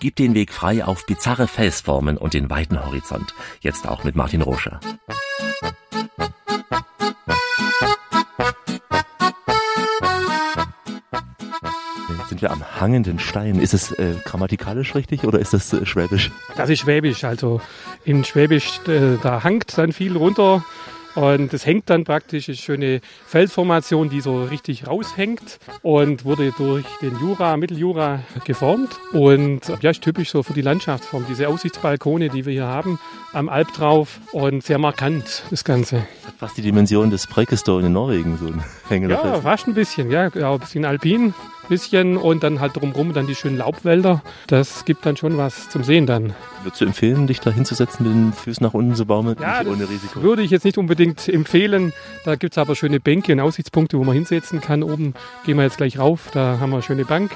[0.00, 3.36] gibt den Weg frei auf bizarre Felsformen und den weiten Horizont.
[3.60, 4.80] Jetzt auch mit Martin Roscher.
[12.44, 13.58] Wir am hangenden Stein?
[13.58, 16.30] Ist es äh, grammatikalisch richtig oder ist das äh, schwäbisch?
[16.58, 17.24] Das ist Schwäbisch.
[17.24, 17.62] Also
[18.04, 20.62] in Schwäbisch, äh, da hangt dann viel runter.
[21.14, 26.84] Und das hängt dann praktisch, ist schöne Felsformation, die so richtig raushängt und wurde durch
[27.00, 28.90] den Jura, Mitteljura geformt.
[29.12, 31.24] Und ja, ist typisch so für die Landschaftsform.
[31.26, 32.98] Diese Aussichtsbalkone, die wir hier haben,
[33.32, 36.00] am Alp drauf und sehr markant, das Ganze.
[36.26, 40.10] Hat fast die Dimension des Präkestor in Norwegen, so ein hängender Ja, fast ein bisschen,
[40.10, 41.32] ja, ja, ein bisschen alpin,
[41.68, 44.22] bisschen und dann halt drumherum dann die schönen Laubwälder.
[44.46, 46.32] Das gibt dann schon was zum Sehen dann.
[46.62, 49.36] Würdest du empfehlen, dich da hinzusetzen, mit den Füßen nach unten zu baumeln?
[49.40, 50.22] Ja, Nicht ohne Risiko.
[50.22, 51.92] Würde ich jetzt nicht unbedingt empfehlen.
[52.24, 54.82] Da gibt es aber schöne Bänke und Aussichtspunkte, wo man hinsetzen kann.
[54.82, 57.32] Oben gehen wir jetzt gleich rauf, da haben wir eine schöne Bank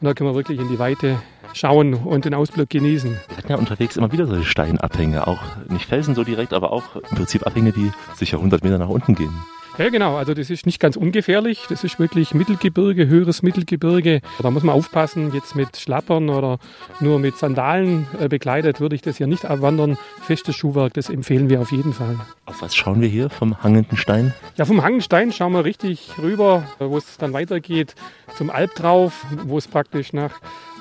[0.00, 1.16] und da können wir wirklich in die Weite
[1.54, 3.10] schauen und den Ausblick genießen.
[3.28, 6.96] Wir hatten ja unterwegs immer wieder solche Steinabhänge, auch nicht Felsen so direkt, aber auch
[6.96, 9.32] im Prinzip Abhänge, die sicher 100 Meter nach unten gehen.
[9.78, 10.16] Ja, genau.
[10.16, 11.64] Also das ist nicht ganz ungefährlich.
[11.70, 14.20] Das ist wirklich Mittelgebirge, höheres Mittelgebirge.
[14.40, 15.32] Da muss man aufpassen.
[15.32, 16.58] Jetzt mit Schlappern oder
[17.00, 19.96] nur mit Sandalen äh, bekleidet würde ich das hier nicht abwandern.
[20.20, 22.16] Festes Schuhwerk, das empfehlen wir auf jeden Fall.
[22.44, 24.34] Auf was schauen wir hier vom hangenden Stein?
[24.56, 27.94] Ja, vom Hangenstein schauen wir richtig rüber, wo es dann weitergeht
[28.36, 30.32] zum Alp drauf, wo es praktisch nach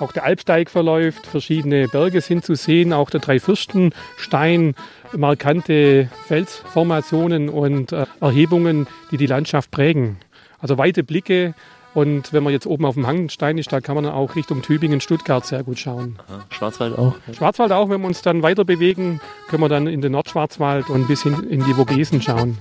[0.01, 1.25] auch der Alpsteig verläuft.
[1.27, 4.75] Verschiedene Berge sind zu sehen, auch der Dreifürstenstein,
[5.15, 10.17] markante Felsformationen und äh, Erhebungen, die die Landschaft prägen.
[10.59, 11.53] Also weite Blicke.
[11.93, 15.01] Und wenn man jetzt oben auf dem Hangenstein ist, da kann man auch Richtung Tübingen,
[15.01, 16.17] Stuttgart sehr gut schauen.
[16.25, 17.15] Aha, Schwarzwald auch?
[17.33, 21.07] Schwarzwald auch, wenn wir uns dann weiter bewegen, können wir dann in den Nordschwarzwald und
[21.07, 22.59] bis hin in die Vogesen schauen.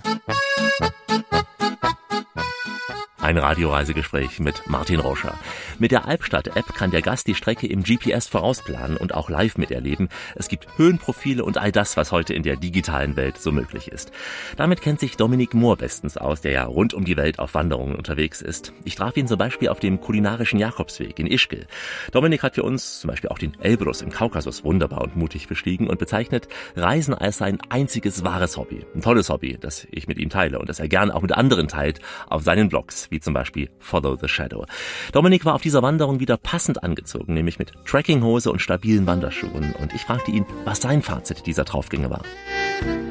[3.31, 5.39] Ein Radioreisegespräch mit Martin Roscher.
[5.79, 10.09] Mit der Albstadt-App kann der Gast die Strecke im GPS vorausplanen und auch live miterleben.
[10.35, 14.11] Es gibt Höhenprofile und all das, was heute in der digitalen Welt so möglich ist.
[14.57, 17.95] Damit kennt sich Dominik Mohr bestens aus, der ja rund um die Welt auf Wanderungen
[17.95, 18.73] unterwegs ist.
[18.83, 21.69] Ich traf ihn zum Beispiel auf dem kulinarischen Jakobsweg in Ischgl.
[22.11, 25.87] Dominik hat für uns zum Beispiel auch den Elbrus im Kaukasus wunderbar und mutig bestiegen
[25.87, 28.85] und bezeichnet Reisen als sein einziges wahres Hobby.
[28.93, 31.69] Ein tolles Hobby, das ich mit ihm teile und das er gern auch mit anderen
[31.69, 34.67] teilt auf seinen Blogs, wie zum Beispiel Follow the Shadow.
[35.13, 39.75] Dominik war auf dieser Wanderung wieder passend angezogen, nämlich mit Trekkinghose und stabilen Wanderschuhen.
[39.81, 42.23] Und ich fragte ihn, was sein Fazit dieser Draufgänge war.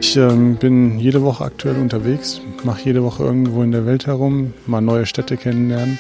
[0.02, 4.54] Ich ähm, bin jede Woche aktuell unterwegs, mache jede Woche irgendwo in der Welt herum,
[4.66, 6.00] mal neue Städte kennenlernen.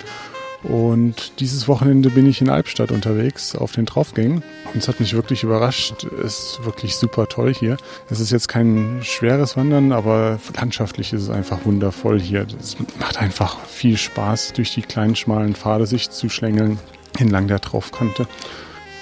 [0.64, 4.44] Und dieses Wochenende bin ich in Albstadt unterwegs auf den Draufgängen.
[4.74, 6.04] Und es hat mich wirklich überrascht.
[6.04, 7.78] Es ist wirklich super toll hier.
[8.10, 12.46] Es ist jetzt kein schweres Wandern, aber landschaftlich ist es einfach wundervoll hier.
[12.60, 16.78] Es macht einfach viel Spaß, durch die kleinen, schmalen Pfade sich zu schlängeln
[17.18, 18.28] entlang der Traufkante.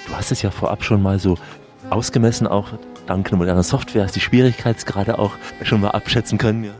[0.06, 1.36] Du hast es ja vorab schon mal so
[1.90, 2.68] ausgemessen, auch
[3.06, 6.64] dank moderner Software, die Schwierigkeitsgrade auch schon mal abschätzen können.
[6.64, 6.70] Ja.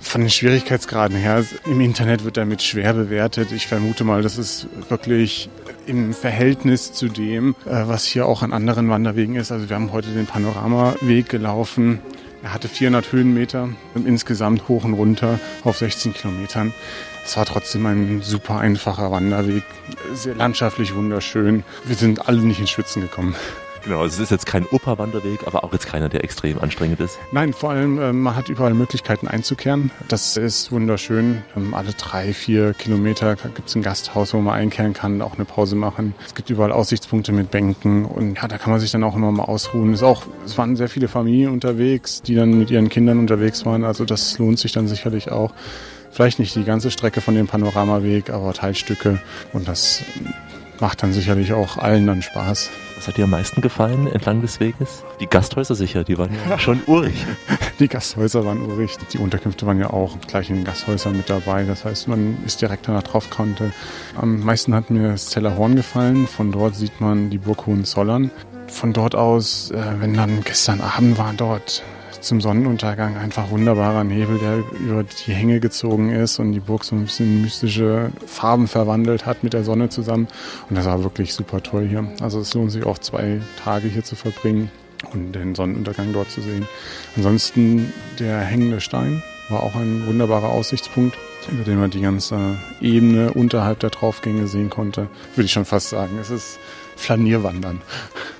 [0.00, 3.52] Von den Schwierigkeitsgraden her, im Internet wird damit schwer bewertet.
[3.52, 5.48] Ich vermute mal, das ist wirklich
[5.86, 9.52] im Verhältnis zu dem, äh, was hier auch an anderen Wanderwegen ist.
[9.52, 12.00] Also wir haben heute den Panoramaweg gelaufen.
[12.42, 16.72] Er hatte 400 Höhenmeter insgesamt hoch und runter auf 16 Kilometern.
[17.24, 19.64] Es war trotzdem ein super einfacher Wanderweg,
[20.14, 21.64] sehr landschaftlich wunderschön.
[21.84, 23.34] Wir sind alle nicht ins Schwitzen gekommen.
[23.86, 27.20] Genau, also es ist jetzt kein Operwanderweg, aber auch jetzt keiner, der extrem anstrengend ist.
[27.30, 29.92] Nein, vor allem, äh, man hat überall Möglichkeiten einzukehren.
[30.08, 31.44] Das ist wunderschön.
[31.56, 35.44] Ähm, alle drei, vier Kilometer gibt es ein Gasthaus, wo man einkehren kann, auch eine
[35.44, 36.16] Pause machen.
[36.26, 39.30] Es gibt überall Aussichtspunkte mit Bänken und ja, da kann man sich dann auch immer
[39.30, 39.92] mal ausruhen.
[39.92, 43.84] Es, auch, es waren sehr viele Familien unterwegs, die dann mit ihren Kindern unterwegs waren.
[43.84, 45.52] Also das lohnt sich dann sicherlich auch.
[46.10, 49.20] Vielleicht nicht die ganze Strecke von dem Panoramaweg, aber Teilstücke.
[49.52, 50.02] Und das
[50.80, 52.70] macht dann sicherlich auch allen dann Spaß.
[52.96, 55.04] Was hat dir am meisten gefallen entlang des Weges?
[55.20, 57.26] Die Gasthäuser sicher, die waren ja schon urig.
[57.78, 58.96] Die Gasthäuser waren urig.
[59.12, 61.64] Die Unterkünfte waren ja auch gleich in den Gasthäusern mit dabei.
[61.64, 63.72] Das heißt, man ist direkt danach drauf konnte.
[64.16, 66.26] Am meisten hat mir das Zellerhorn gefallen.
[66.26, 68.30] Von dort sieht man die Burg Hohenzollern.
[68.68, 71.82] Von dort aus, äh, wenn dann gestern Abend war dort
[72.20, 76.96] zum Sonnenuntergang einfach wunderbarer Nebel, der über die Hänge gezogen ist und die Burg so
[76.96, 80.28] ein bisschen mystische Farben verwandelt hat mit der Sonne zusammen.
[80.68, 82.06] Und das war wirklich super toll hier.
[82.20, 84.70] Also es lohnt sich auch zwei Tage hier zu verbringen
[85.12, 86.66] und den Sonnenuntergang dort zu sehen.
[87.16, 91.16] Ansonsten der hängende Stein war auch ein wunderbarer Aussichtspunkt,
[91.50, 95.08] über den man die ganze Ebene unterhalb der Draufgänge sehen konnte.
[95.34, 96.18] Würde ich schon fast sagen.
[96.20, 96.58] Es ist
[96.96, 97.80] Flanierwandern.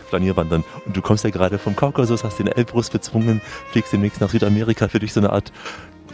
[0.08, 0.64] Flanierwandern.
[0.84, 3.40] Und du kommst ja gerade vom Kaukasus, hast den Elbrus bezwungen,
[3.72, 5.52] fliegst demnächst nach Südamerika für dich so eine Art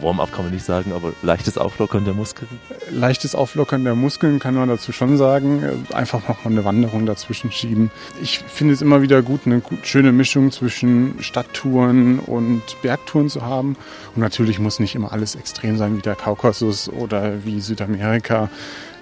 [0.01, 2.49] Warm-up kann man nicht sagen, aber leichtes Auflockern der Muskeln?
[2.91, 5.85] Leichtes Auflockern der Muskeln kann man dazu schon sagen.
[5.93, 7.91] Einfach noch mal eine Wanderung dazwischen schieben.
[8.21, 13.77] Ich finde es immer wieder gut, eine schöne Mischung zwischen Stadttouren und Bergtouren zu haben.
[14.15, 18.49] Und natürlich muss nicht immer alles extrem sein wie der Kaukasus oder wie Südamerika,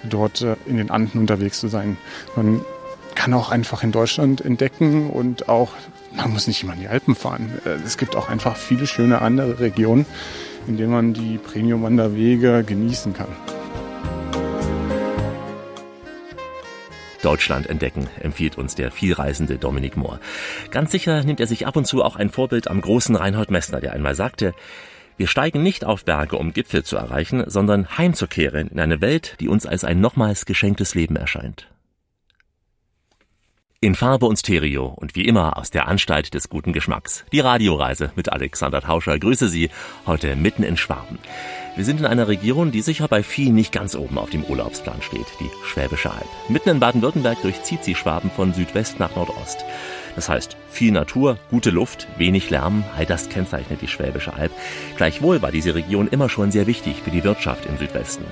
[0.03, 1.97] dort äh, in den Anden unterwegs zu sein.
[2.35, 2.61] Man
[3.21, 5.73] kann auch einfach in Deutschland entdecken und auch,
[6.15, 7.51] man muss nicht immer in die Alpen fahren.
[7.65, 10.07] Äh, es gibt auch einfach viele schöne andere Regionen,
[10.65, 13.27] in denen man die Premium-Wanderwege genießen kann.
[17.21, 20.19] Deutschland entdecken, empfiehlt uns der vielreisende Dominik Mohr.
[20.71, 23.81] Ganz sicher nimmt er sich ab und zu auch ein Vorbild am großen Reinhold Messner,
[23.81, 24.55] der einmal sagte,
[25.17, 29.47] wir steigen nicht auf Berge, um Gipfel zu erreichen, sondern heimzukehren in eine Welt, die
[29.47, 31.67] uns als ein nochmals geschenktes Leben erscheint.
[33.83, 37.25] In Farbe und Stereo und wie immer aus der Anstalt des guten Geschmacks.
[37.31, 39.17] Die Radioreise mit Alexander Tauscher.
[39.17, 39.71] Grüße Sie
[40.05, 41.17] heute mitten in Schwaben.
[41.75, 45.01] Wir sind in einer Region, die sicher bei vielen nicht ganz oben auf dem Urlaubsplan
[45.01, 46.27] steht, die Schwäbische Alb.
[46.47, 49.65] Mitten in Baden-Württemberg durchzieht sie Schwaben von Südwest nach Nordost.
[50.13, 54.51] Das heißt, viel Natur, gute Luft, wenig Lärm, all das kennzeichnet die Schwäbische Alb.
[54.97, 58.25] Gleichwohl war diese Region immer schon sehr wichtig für die Wirtschaft im Südwesten.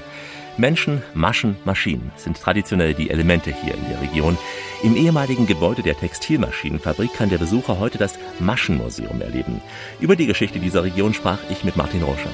[0.59, 4.37] Menschen, Maschen, Maschinen sind traditionell die Elemente hier in der Region.
[4.83, 9.61] Im ehemaligen Gebäude der Textilmaschinenfabrik kann der Besucher heute das Maschenmuseum erleben.
[10.01, 12.29] Über die Geschichte dieser Region sprach ich mit Martin Roscher.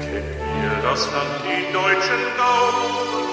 [0.00, 0.24] Kennt
[0.62, 3.28] ihr das Land, die deutschen Gauben,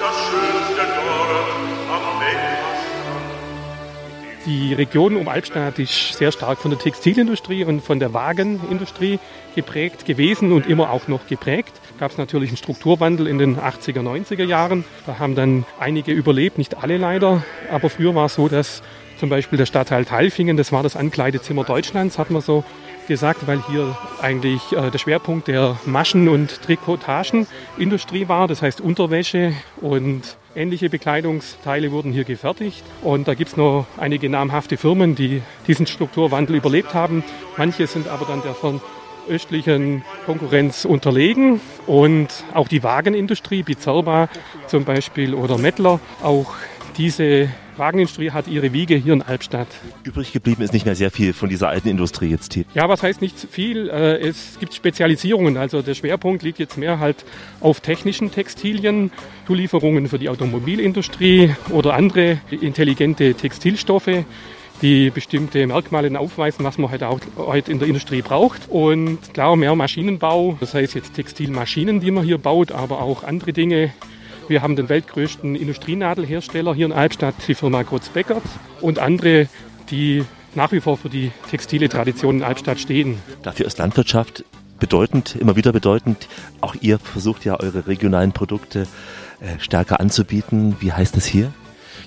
[0.00, 1.48] das schönste dort
[1.92, 2.84] am Wegwasser?
[4.46, 9.20] Die Region um Albstadt ist sehr stark von der Textilindustrie und von der Wagenindustrie
[9.54, 11.80] geprägt gewesen und immer auch noch geprägt.
[11.98, 14.84] Gab es natürlich einen Strukturwandel in den 80er, 90er Jahren.
[15.06, 17.44] Da haben dann einige überlebt, nicht alle leider.
[17.70, 18.82] Aber früher war es so, dass
[19.18, 22.64] zum Beispiel der Stadtteil Teilfingen, das war das Ankleidezimmer Deutschlands, hat man so
[23.06, 28.48] gesagt, weil hier eigentlich äh, der Schwerpunkt der Maschen- und Trikotagenindustrie war.
[28.48, 32.82] Das heißt Unterwäsche und ähnliche Bekleidungsteile wurden hier gefertigt.
[33.02, 37.22] Und da gibt es noch einige namhafte Firmen, die diesen Strukturwandel überlebt haben.
[37.56, 38.80] Manche sind aber dann der von
[39.28, 44.28] östlichen Konkurrenz unterlegen und auch die Wagenindustrie, Bizerba
[44.66, 46.54] zum Beispiel oder Mettler, auch
[46.96, 49.66] diese Wagenindustrie hat ihre Wiege hier in Albstadt.
[50.04, 52.64] Übrig geblieben ist nicht mehr sehr viel von dieser alten Industrie jetzt hier.
[52.74, 53.88] Ja, was heißt nicht viel?
[53.88, 55.56] Äh, Es gibt Spezialisierungen.
[55.56, 57.24] Also der Schwerpunkt liegt jetzt mehr halt
[57.60, 59.10] auf technischen Textilien,
[59.46, 64.24] Zulieferungen für die Automobilindustrie oder andere intelligente Textilstoffe
[64.82, 68.68] die bestimmte Merkmale aufweisen, was man halt auch heute in der Industrie braucht.
[68.68, 73.52] Und klar, mehr Maschinenbau, das heißt jetzt Textilmaschinen, die man hier baut, aber auch andere
[73.52, 73.92] Dinge.
[74.48, 78.42] Wir haben den weltgrößten Industrienadelhersteller hier in Albstadt, die Firma Grotz-Beckert
[78.80, 79.48] und andere,
[79.90, 83.18] die nach wie vor für die textile Tradition in Albstadt stehen.
[83.42, 84.44] Dafür ist Landwirtschaft
[84.78, 86.28] bedeutend, immer wieder bedeutend.
[86.60, 88.86] Auch ihr versucht ja eure regionalen Produkte
[89.40, 90.76] äh, stärker anzubieten.
[90.80, 91.52] Wie heißt das hier?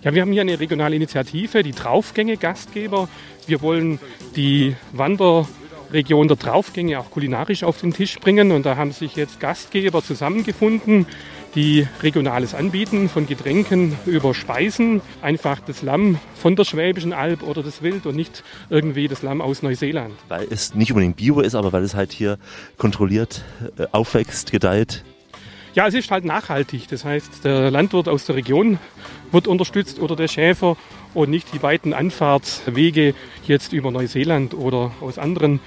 [0.04, 3.10] Ja, wir haben hier eine regionale Initiative, die Draufgänge Gastgeber.
[3.48, 4.00] Wir wollen
[4.36, 8.52] die Wanderregion der Draufgänge auch kulinarisch auf den Tisch bringen.
[8.52, 11.08] Und da haben sich jetzt Gastgeber zusammengefunden,
[11.56, 15.02] die Regionales anbieten, von Getränken über Speisen.
[15.24, 19.42] Einfach das Lamm von der Schwäbischen Alb oder das Wild und nicht irgendwie das Lamm
[19.42, 20.14] aus Neuseeland.
[20.28, 22.38] Weil es nicht unbedingt Bio ist, aber weil es halt hier
[22.78, 23.44] kontrolliert
[23.78, 25.04] äh, aufwächst, gedeiht.
[25.78, 26.88] Ja, es ist halt nachhaltig.
[26.88, 28.80] Das heißt, der Landwirt aus der Region
[29.32, 30.76] wird unterstützt oder der Schäfer
[31.14, 33.14] und nicht die weiten Anfahrtswege
[33.46, 35.60] jetzt über Neuseeland oder aus anderen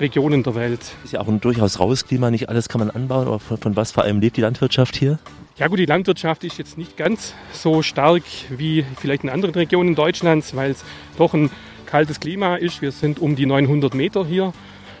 [0.00, 0.80] Regionen der Welt.
[1.04, 3.76] Ist ja auch ein durchaus raues Klima, nicht alles kann man anbauen, aber von, von
[3.76, 5.20] was vor allem lebt die Landwirtschaft hier?
[5.58, 9.94] Ja gut, die Landwirtschaft ist jetzt nicht ganz so stark wie vielleicht in anderen Regionen
[9.94, 10.84] Deutschlands, weil es
[11.18, 11.50] doch ein
[11.86, 12.82] kaltes Klima ist.
[12.82, 14.54] Wir sind um die 900 Meter hier.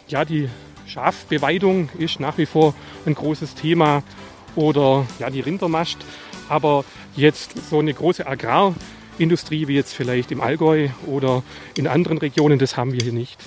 [0.06, 0.48] Ja, die
[0.86, 2.74] Schafbeweidung ist nach wie vor
[3.06, 4.04] ein großes Thema
[4.56, 5.98] oder ja, die Rindermast.
[6.48, 6.84] Aber
[7.16, 11.42] jetzt so eine große Agrarindustrie wie jetzt vielleicht im Allgäu oder
[11.76, 13.38] in anderen Regionen, das haben wir hier nicht.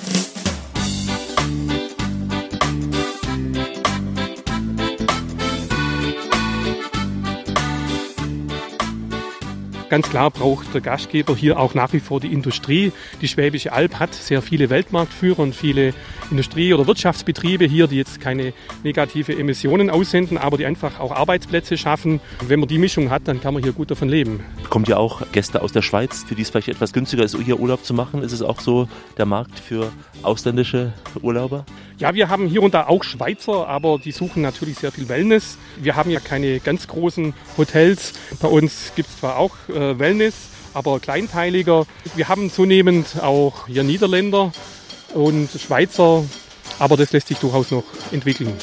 [9.87, 12.91] Ganz klar braucht der Gastgeber hier auch nach wie vor die Industrie.
[13.21, 15.93] Die Schwäbische Alb hat sehr viele Weltmarktführer und viele
[16.31, 21.77] Industrie- oder Wirtschaftsbetriebe hier, die jetzt keine negative Emissionen aussenden, aber die einfach auch Arbeitsplätze
[21.77, 22.19] schaffen.
[22.47, 24.43] Wenn man die Mischung hat, dann kann man hier gut davon leben.
[24.69, 27.59] Kommt ja auch Gäste aus der Schweiz, für die es vielleicht etwas günstiger ist, hier
[27.59, 28.23] Urlaub zu machen.
[28.23, 29.91] Ist es auch so der Markt für
[30.25, 31.65] ausländische Urlauber?
[31.97, 35.57] Ja, wir haben hier und da auch Schweizer, aber die suchen natürlich sehr viel Wellness.
[35.77, 38.13] Wir haben ja keine ganz großen Hotels.
[38.41, 40.33] Bei uns gibt es zwar auch äh, Wellness,
[40.73, 41.85] aber kleinteiliger.
[42.15, 44.51] Wir haben zunehmend auch hier Niederländer
[45.13, 46.23] und Schweizer,
[46.79, 48.53] aber das lässt sich durchaus noch entwickeln.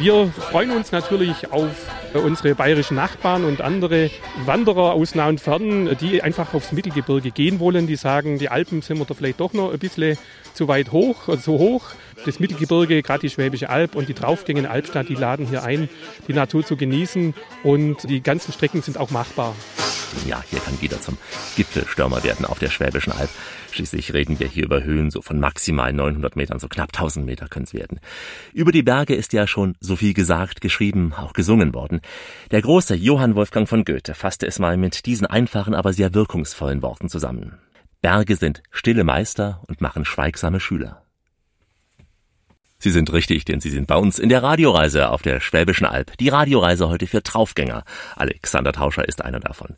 [0.00, 1.68] Wir freuen uns natürlich auf
[2.14, 4.10] unsere bayerischen Nachbarn und andere
[4.46, 7.86] Wanderer aus nah und fern, die einfach aufs Mittelgebirge gehen wollen.
[7.86, 10.16] Die sagen, die Alpen sind wir da vielleicht doch noch ein bisschen
[10.54, 11.84] zu weit hoch, also zu hoch.
[12.24, 15.90] Das Mittelgebirge, gerade die Schwäbische Alb und die Draufgänge in Albstadt, die laden hier ein,
[16.28, 19.54] die Natur zu genießen und die ganzen Strecken sind auch machbar.
[20.26, 21.18] Ja, hier kann jeder zum
[21.56, 23.28] Gipfelstürmer werden auf der Schwäbischen Alb.
[23.72, 27.48] Schließlich reden wir hier über Höhen so von maximal 900 Metern, so knapp 1000 Meter
[27.48, 28.00] können es werden.
[28.52, 32.00] Über die Berge ist ja schon so viel gesagt, geschrieben, auch gesungen worden.
[32.50, 36.82] Der große Johann Wolfgang von Goethe fasste es mal mit diesen einfachen, aber sehr wirkungsvollen
[36.82, 37.58] Worten zusammen.
[38.02, 40.99] Berge sind stille Meister und machen schweigsame Schüler.
[42.82, 46.16] Sie sind richtig, denn Sie sind bei uns in der Radioreise auf der Schwäbischen Alb.
[46.16, 47.84] Die Radioreise heute für Traufgänger.
[48.16, 49.74] Alexander Tauscher ist einer davon.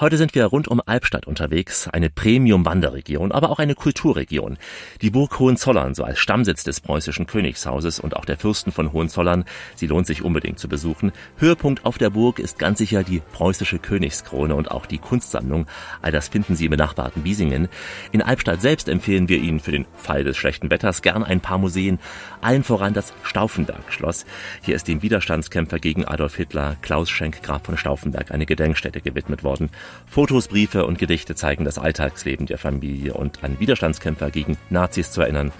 [0.00, 4.56] Heute sind wir rund um Albstadt unterwegs, eine Premium-Wanderregion, aber auch eine Kulturregion.
[5.02, 9.44] Die Burg Hohenzollern, so als Stammsitz des preußischen Königshauses und auch der Fürsten von Hohenzollern,
[9.74, 11.12] sie lohnt sich unbedingt zu besuchen.
[11.36, 15.66] Höhepunkt auf der Burg ist ganz sicher die preußische Königskrone und auch die Kunstsammlung.
[16.00, 17.68] All das finden Sie im benachbarten Biesingen.
[18.10, 21.58] In Albstadt selbst empfehlen wir Ihnen für den Fall des schlechten Wetters gern ein paar
[21.58, 21.98] Museen.
[22.40, 24.26] Allen voran das Stauffenberg-Schloss.
[24.62, 29.44] Hier ist dem Widerstandskämpfer gegen Adolf Hitler, Klaus Schenk Graf von Stauffenberg, eine Gedenkstätte gewidmet
[29.44, 29.70] worden.
[30.06, 35.20] Fotos, Briefe und Gedichte zeigen das Alltagsleben der Familie und an Widerstandskämpfer gegen Nazis zu
[35.20, 35.52] erinnern,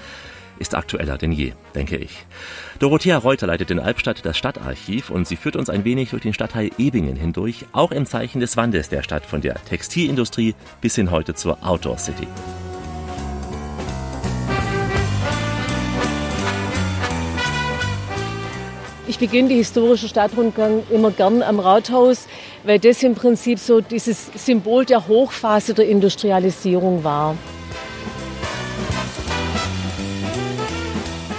[0.59, 2.27] ist aktueller denn je, denke ich.
[2.79, 6.35] Dorothea Reuter leitet in Albstadt das Stadtarchiv und sie führt uns ein wenig durch den
[6.35, 11.11] Stadtteil Ebingen hindurch, auch im Zeichen des Wandels der Stadt von der Textilindustrie bis hin
[11.11, 12.27] heute zur Outdoor City.
[19.09, 22.27] Ich beginne die historische Stadtrundgang immer gern am Rathaus,
[22.63, 27.35] weil das im Prinzip so dieses Symbol der Hochphase der Industrialisierung war.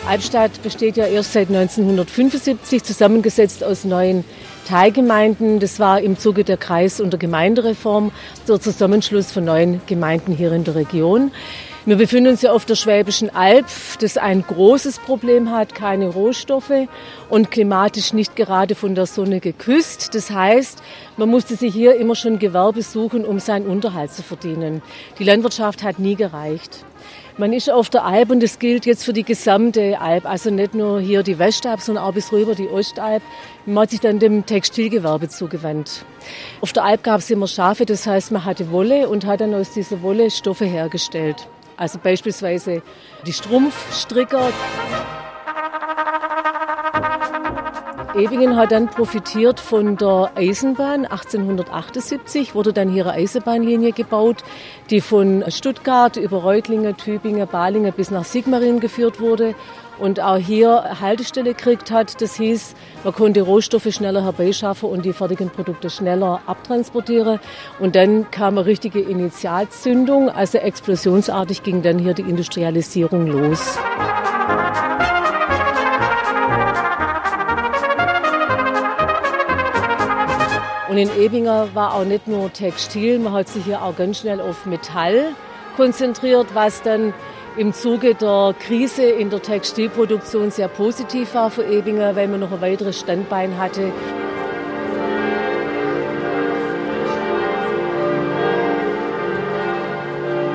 [0.08, 4.26] Albstadt besteht ja erst seit 1975, zusammengesetzt aus neun
[4.68, 5.60] Teilgemeinden.
[5.60, 8.12] Das war im Zuge der Kreis- und der Gemeindereform
[8.48, 11.32] der Zusammenschluss von neun Gemeinden hier in der Region.
[11.86, 13.66] Wir befinden uns ja auf der Schwäbischen Alb,
[14.02, 16.88] das ein großes Problem hat, keine Rohstoffe
[17.30, 20.14] und klimatisch nicht gerade von der Sonne geküsst.
[20.14, 20.84] Das heißt,
[21.16, 24.82] man musste sich hier immer schon Gewerbe suchen, um seinen Unterhalt zu verdienen.
[25.20, 26.84] Die Landwirtschaft hat nie gereicht.
[27.38, 30.74] Man ist auf der Alb und das gilt jetzt für die gesamte Alb, also nicht
[30.76, 33.24] nur hier die Westalb, sondern auch bis rüber die Ostalb.
[33.66, 36.04] Man hat sich dann dem Textilgewerbe zugewandt.
[36.60, 39.54] Auf der Alb gab es immer Schafe, das heißt, man hatte Wolle und hat dann
[39.54, 41.48] aus dieser Wolle Stoffe hergestellt.
[41.80, 42.82] Also beispielsweise
[43.26, 44.52] die Strumpfstricker.
[48.20, 51.06] Ebingen hat dann profitiert von der Eisenbahn.
[51.06, 54.44] 1878 wurde dann hier eine Eisenbahnlinie gebaut,
[54.90, 59.56] die von Stuttgart über Reutlingen, Tübingen, Balingen bis nach Sigmaringen geführt wurde
[60.00, 62.22] und auch hier Haltestelle gekriegt hat.
[62.22, 67.40] Das hieß, man konnte Rohstoffe schneller herbeischaffen und die fertigen Produkte schneller abtransportieren.
[67.80, 73.78] Und dann kam eine richtige Initialzündung, also explosionsartig ging dann hier die Industrialisierung los.
[80.90, 84.42] Und in Ebinger war auch nicht nur Textil, man hat sich hier auch ganz schnell
[84.42, 85.36] auf Metall
[85.78, 87.14] konzentriert, was dann
[87.58, 92.52] im Zuge der Krise in der Textilproduktion sehr positiv war für Ebinger, weil man noch
[92.52, 93.92] ein weiteres Standbein hatte.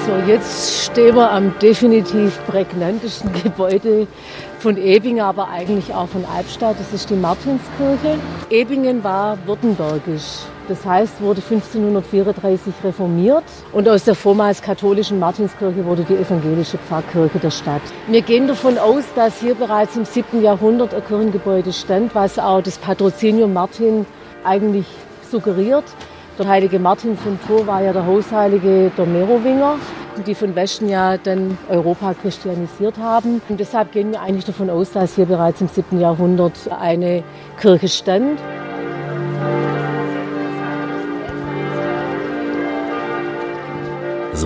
[0.05, 4.09] So, jetzt stehen wir am definitiv prägnantesten Gebäude
[4.64, 6.76] von Ebingen, aber eigentlich auch von Albstadt.
[6.80, 8.18] Das ist die Martinskirche.
[8.48, 10.46] Ebingen war württembergisch.
[10.68, 13.44] Das heißt, wurde 1534 reformiert
[13.74, 17.82] und aus der vormals katholischen Martinskirche wurde die evangelische Pfarrkirche der Stadt.
[18.08, 20.42] Wir gehen davon aus, dass hier bereits im 7.
[20.42, 24.06] Jahrhundert ein Kirchengebäude stand, was auch das Patrozinium Martin
[24.44, 24.86] eigentlich
[25.30, 25.84] suggeriert.
[26.37, 29.76] Der heilige Martin von Tours war ja der Hausheilige der Merowinger,
[30.26, 33.41] die von Westen ja dann Europa christianisiert haben.
[33.49, 36.01] Und deshalb gehen wir eigentlich davon aus, dass hier bereits im 7.
[36.01, 37.22] Jahrhundert eine
[37.61, 38.41] Kirche stand.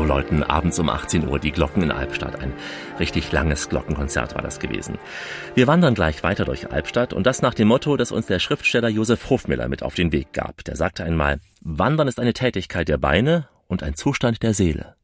[0.08, 2.40] Läuten abends um 18 Uhr die Glocken in Albstadt.
[2.40, 2.52] Ein
[2.98, 4.98] richtig langes Glockenkonzert war das gewesen.
[5.54, 8.88] Wir wandern gleich weiter durch Albstadt und das nach dem Motto, das uns der Schriftsteller
[8.88, 10.64] Josef Hofmiller mit auf den Weg gab.
[10.64, 14.96] Der sagte einmal, Wandern ist eine Tätigkeit der Beine und ein Zustand der Seele.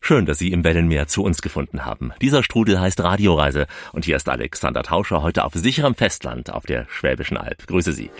[0.00, 2.12] Schön, dass Sie im Wellenmeer zu uns gefunden haben.
[2.20, 6.86] Dieser Strudel heißt Radioreise und hier ist Alexander Tauscher heute auf sicherem Festland auf der
[6.88, 7.66] Schwäbischen Alb.
[7.68, 8.10] Grüße Sie.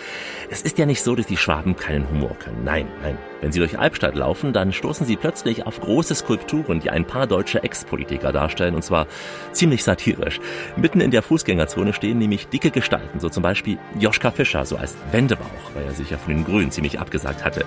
[0.51, 2.63] Es ist ja nicht so, dass die Schwaben keinen Humor können.
[2.63, 3.19] Nein, nein.
[3.41, 7.27] Wenn Sie durch Albstadt laufen, dann stoßen Sie plötzlich auf große Skulpturen, die ein paar
[7.27, 9.07] deutsche Ex-Politiker darstellen und zwar
[9.53, 10.41] ziemlich satirisch.
[10.77, 14.95] Mitten in der Fußgängerzone stehen nämlich dicke Gestalten, so zum Beispiel Joschka Fischer, so als
[15.11, 17.65] Wendebauch, weil er sich ja von den Grünen ziemlich abgesagt hatte.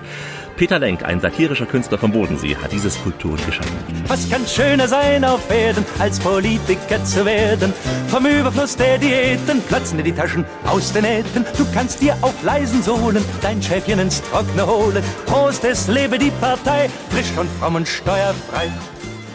[0.56, 3.76] Peter Lenk, ein satirischer Künstler vom Bodensee, hat diese Skulpturen geschaffen.
[4.06, 7.72] Was kann schöner sein auf Erden, als Politiker zu werden?
[8.06, 11.44] Vom Überfluss der Diäten platzen dir die Taschen aus den Nähten.
[11.58, 15.02] Du kannst dir auf leisen Sohlen dein Schäfchen ins Trockene holen.
[15.26, 18.70] Prost, es lebe die Partei, frisch und fromm und steuerfrei.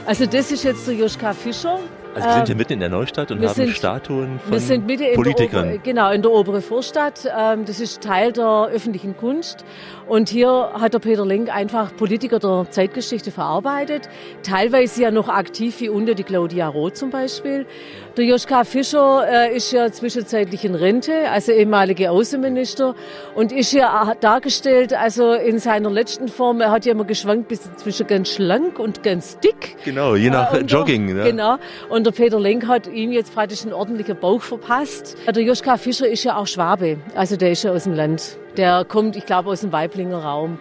[0.06, 1.80] Also das ist jetzt der Joschka Fischer.
[2.16, 4.52] Also wir sind hier mitten in der Neustadt und Ähm, wir haben sind- Statuen von
[4.52, 5.70] Wir sind mitten in der, Politikern.
[5.70, 7.28] Ober, genau, in der oberen Vorstadt.
[7.38, 9.64] Ähm, Das ist Teil der öffentlichen Kunst.
[10.10, 14.10] Und hier hat der Peter Lenk einfach Politiker der Zeitgeschichte verarbeitet.
[14.42, 17.68] Teilweise ja noch aktiv wie unter die Claudia Roth zum Beispiel.
[18.18, 22.96] Der Joschka Fischer äh, ist ja zwischenzeitlich in Rente, also ehemaliger Außenminister.
[23.36, 27.62] Und ist ja dargestellt, also in seiner letzten Form, er hat ja immer geschwankt bis
[27.76, 29.78] zwischen ganz schlank und ganz dick.
[29.86, 31.14] Genau, je nach Äh, der- Jogging.
[31.16, 31.24] Ne?
[31.24, 31.58] Genau.
[31.90, 35.16] Und der Peter Lenk hat ihm jetzt praktisch einen ordentlichen Bauch verpasst.
[35.28, 36.98] Der Joschka Fischer ist ja auch Schwabe.
[37.14, 38.38] Also der ist ja aus dem Land.
[38.60, 40.60] Der kommt, ich glaube, aus dem Weiblinger Raum.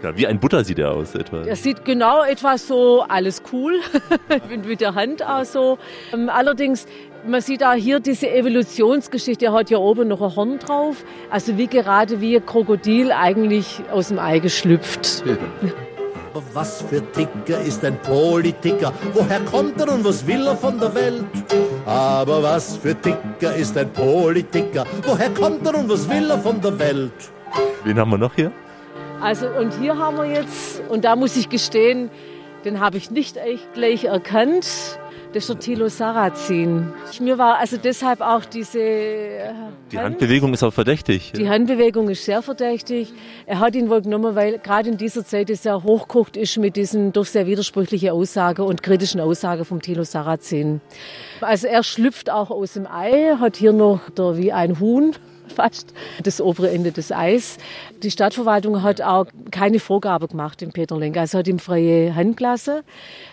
[0.00, 1.42] Ja, wie ein Butter sieht er aus etwa.
[1.42, 3.80] Er sieht genau etwas so, alles cool,
[4.48, 5.76] mit, mit der Hand auch so.
[6.12, 6.86] Ähm, Allerdings,
[7.26, 9.46] man sieht auch hier diese Evolutionsgeschichte.
[9.46, 11.04] Er hat ja oben noch ein Horn drauf.
[11.30, 15.24] Also wie gerade wie ein Krokodil eigentlich aus dem Ei geschlüpft.
[16.34, 18.92] Aber was für Ticker ist ein Politiker?
[19.14, 21.24] Woher kommt er und was will er von der Welt?
[21.84, 24.86] Aber was für Ticker ist ein Politiker?
[25.02, 27.12] Woher kommt er und was will er von der Welt?
[27.84, 28.52] Wen haben wir noch hier?
[29.20, 32.10] Also und hier haben wir jetzt, und da muss ich gestehen,
[32.64, 34.66] den habe ich nicht echt gleich erkannt.
[35.32, 36.92] Das ist der Thilo Sarrazin.
[37.20, 39.52] Mir war also deshalb auch diese äh,
[39.90, 41.32] Die Hand- Handbewegung ist aber verdächtig.
[41.32, 43.14] Die Handbewegung ist sehr verdächtig.
[43.46, 46.76] Er hat ihn wohl genommen, weil gerade in dieser Zeit es sehr hochkocht ist mit
[46.76, 50.82] diesen doch sehr widersprüchlichen Aussagen und kritischen Aussagen vom Thilo Sarrazin.
[51.40, 55.12] Also er schlüpft auch aus dem Ei, hat hier noch der, wie ein Huhn
[55.52, 55.92] fast
[56.22, 57.58] das obere Ende des Eis.
[58.02, 61.16] Die Stadtverwaltung hat auch keine Vorgabe gemacht dem Peter Lenk.
[61.16, 62.80] Also hat ihm freie Hand gelassen.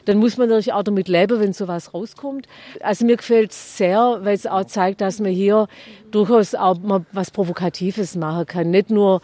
[0.06, 2.48] Dann muss man natürlich auch damit leben, wenn sowas rauskommt.
[2.82, 5.68] Also mir gefällt es sehr, weil es auch zeigt, dass man hier
[6.12, 8.72] durchaus auch mal was Provokatives machen kann.
[8.72, 9.22] Nicht nur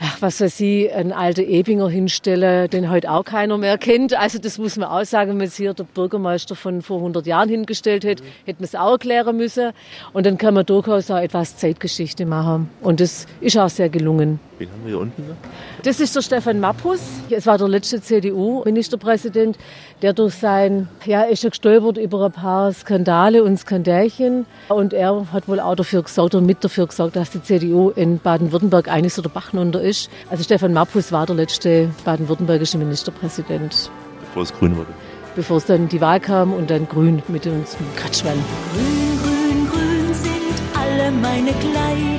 [0.00, 4.14] ach, was weiß ich, einen alten Ebinger hinstellen, den heute auch keiner mehr kennt.
[4.14, 7.48] Also das muss man auch sagen, wenn es hier der Bürgermeister von vor 100 Jahren
[7.48, 9.72] hingestellt hätte, hätte man es auch erklären müssen.
[10.12, 12.70] Und dann kann man durchaus auch etwas Zeitgeschichte machen.
[12.80, 14.40] Und das ist auch sehr gelungen.
[14.58, 15.26] Wen haben wir hier unten?
[15.26, 15.36] Ne?
[15.82, 17.00] Das ist der Stefan Mappus.
[17.28, 19.58] Es war der letzte CDU-Ministerpräsident,
[20.00, 24.46] der durch sein, ja, ist ja gestolpert über ein paar Skandale und Skandälchen.
[24.68, 28.20] Und er hat wohl auch dafür gesorgt oder mit dafür gesorgt, dass die CDU in
[28.20, 30.10] Baden-Württemberg eines so der Bachnunter ist.
[30.30, 33.90] Also Stefan Mappus war der letzte baden-württembergische Ministerpräsident.
[34.20, 34.92] Bevor es grün wurde.
[35.36, 38.38] Bevor es dann die Wahl kam und dann grün mit uns Kratschmann.
[38.72, 42.14] Grün, grün, grün sind alle meine Kleider.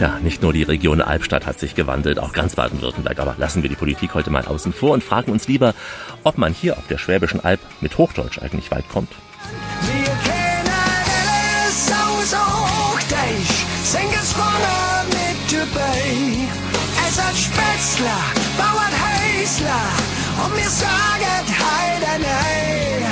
[0.00, 3.20] Ja, nicht nur die Region Albstadt hat sich gewandelt, auch ganz Baden-Württemberg.
[3.20, 5.74] Aber lassen wir die Politik heute mal außen vor und fragen uns lieber,
[6.24, 9.10] ob man hier auf der Schwäbischen Alb mit Hochdeutsch eigentlich weit kommt.
[18.02, 18.22] Spätzler,
[18.58, 19.86] Bauern Häusler
[20.44, 23.02] und wir sagen heide nein.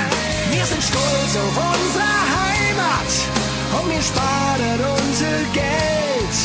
[0.51, 3.13] Wir sind stolz auf unsere Heimat
[3.79, 6.37] und wir sparen unser Geld.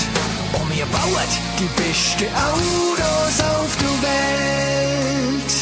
[0.53, 5.56] Und wir bauen die besten Autos auf der Welt.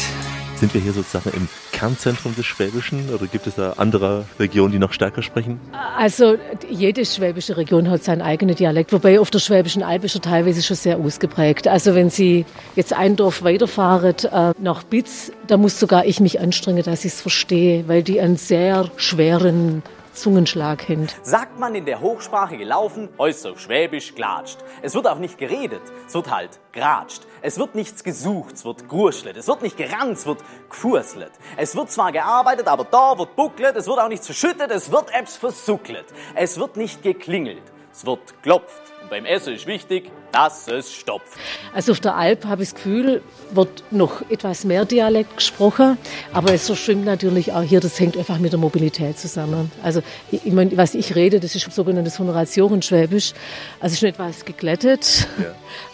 [0.65, 4.79] Sind wir hier sozusagen im Kernzentrum des Schwäbischen oder gibt es da andere Regionen, die
[4.79, 5.59] noch stärker sprechen?
[5.95, 6.37] Also
[6.67, 10.63] jede schwäbische Region hat seinen eigenen Dialekt, wobei auf der Schwäbischen Alb ist er teilweise
[10.63, 11.67] schon sehr ausgeprägt.
[11.67, 16.39] Also wenn Sie jetzt ein Dorf weiterfahren äh, nach Bitz, da muss sogar ich mich
[16.39, 19.83] anstrengen, dass ich es verstehe, weil die einen sehr schweren
[20.15, 21.07] Zungenschlag hin.
[21.21, 24.57] Sagt man in der Hochsprache gelaufen, äußer Schwäbisch glatscht.
[24.81, 27.21] Es wird auch nicht geredet, es wird halt gratscht.
[27.45, 29.37] Es wird nichts gesucht, es wird gruschlet.
[29.37, 31.31] Es wird nicht gerannt, es wird gfurslet.
[31.57, 33.75] Es wird zwar gearbeitet, aber da wird bucklet.
[33.75, 36.05] Es wird auch nichts verschüttet, es wird Apps versucklet.
[36.33, 38.81] Es wird nicht geklingelt, es wird klopft.
[39.03, 41.37] Und beim Essen ist wichtig, dass es stopft.
[41.73, 43.21] Also auf der Alp habe ich das Gefühl,
[43.51, 45.97] wird noch etwas mehr Dialekt gesprochen,
[46.33, 49.71] aber es verschwimmt natürlich auch hier, das hängt einfach mit der Mobilität zusammen.
[49.81, 53.33] Also ich, ich meine, was ich rede, das ist sogenanntes Honoratiorenschwäbisch,
[53.79, 55.27] also ist schon etwas geglättet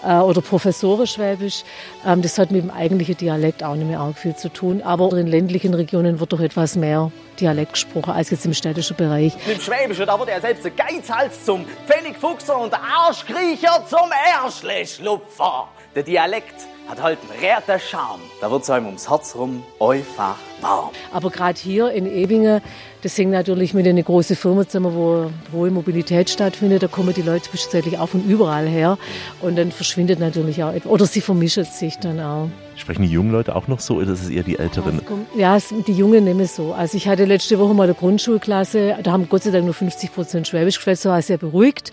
[0.04, 0.22] ja.
[0.24, 1.64] oder Professorenschwäbisch.
[2.06, 5.14] Ähm, das hat mit dem eigentlichen Dialekt auch nicht mehr arg viel zu tun, aber
[5.14, 9.34] in ländlichen Regionen wird doch etwas mehr Dialekt gesprochen als jetzt im städtischen Bereich.
[9.52, 15.68] Im Schwäbischen, da wird er selbst der Geizhals zum Pfennigfuchser und der Arschkriecher zum Erschleschlupfer.
[15.94, 16.56] Der Dialekt
[16.88, 18.22] hat halt einen rechten Charme.
[18.40, 20.92] Da wird es einem ums Herz rum einfach warm.
[21.12, 22.62] Aber gerade hier in Ebingen,
[23.02, 26.84] das hängt natürlich mit einer großen Firma zusammen, wo hohe Mobilität stattfindet.
[26.84, 28.98] Da kommen die Leute zwischenzeitlich auch von überall her.
[29.42, 30.92] Und dann verschwindet natürlich auch etwas.
[30.92, 32.50] Oder sie vermischen sich dann auch.
[32.82, 35.02] Sprechen die jungen Leute auch noch so oder ist es eher die Älteren?
[35.38, 35.56] Ja,
[35.86, 36.74] die Jungen nehmen es so.
[36.74, 40.12] Also ich hatte letzte Woche mal eine Grundschulklasse, da haben Gott sei Dank nur 50
[40.12, 41.92] Prozent Schwäbisch gesprochen, so war sehr beruhigt.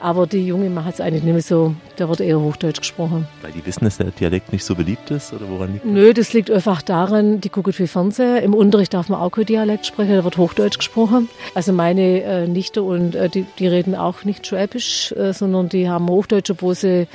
[0.00, 3.28] Aber die Jungen machen es eigentlich nicht mehr so, da wird eher Hochdeutsch gesprochen.
[3.42, 5.92] Weil die wissen, dass der Dialekt nicht so beliebt ist oder woran liegt das?
[5.92, 8.38] Nö, das liegt einfach daran, die gucken viel Fernsehen.
[8.38, 11.28] Im Unterricht darf man auch kein Dialekt sprechen, da wird Hochdeutsch gesprochen.
[11.54, 15.90] Also meine äh, Nichte und äh, die, die reden auch nicht Schwäbisch, äh, sondern die
[15.90, 17.08] haben Hochdeutsch, obwohl sie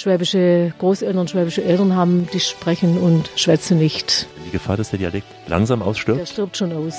[0.00, 4.26] schwäbische Großeltern, schwäbische Eltern haben, die sprechen und schwätzen nicht.
[4.46, 6.20] Die Gefahr, dass der Dialekt langsam ausstirbt?
[6.20, 6.94] Der stirbt schon aus.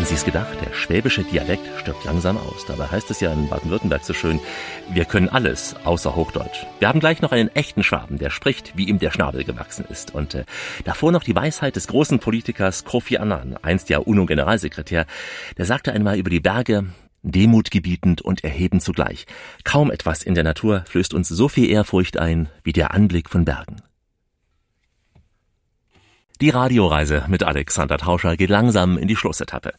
[0.00, 2.64] Hätten Sie es gedacht, der schwäbische Dialekt stirbt langsam aus.
[2.66, 4.40] Dabei heißt es ja in Baden-Württemberg so schön,
[4.88, 6.64] wir können alles außer Hochdeutsch.
[6.78, 10.14] Wir haben gleich noch einen echten Schwaben, der spricht, wie ihm der Schnabel gewachsen ist.
[10.14, 10.44] Und äh,
[10.84, 15.04] davor noch die Weisheit des großen Politikers Kofi Annan, einst ja UNO-Generalsekretär,
[15.58, 16.86] der sagte einmal über die Berge,
[17.22, 19.26] Demut gebietend und erhebend zugleich.
[19.64, 23.44] Kaum etwas in der Natur flößt uns so viel Ehrfurcht ein wie der Anblick von
[23.44, 23.82] Bergen.
[26.40, 29.74] Die Radioreise mit Alexander Tauscher geht langsam in die Schlussetappe.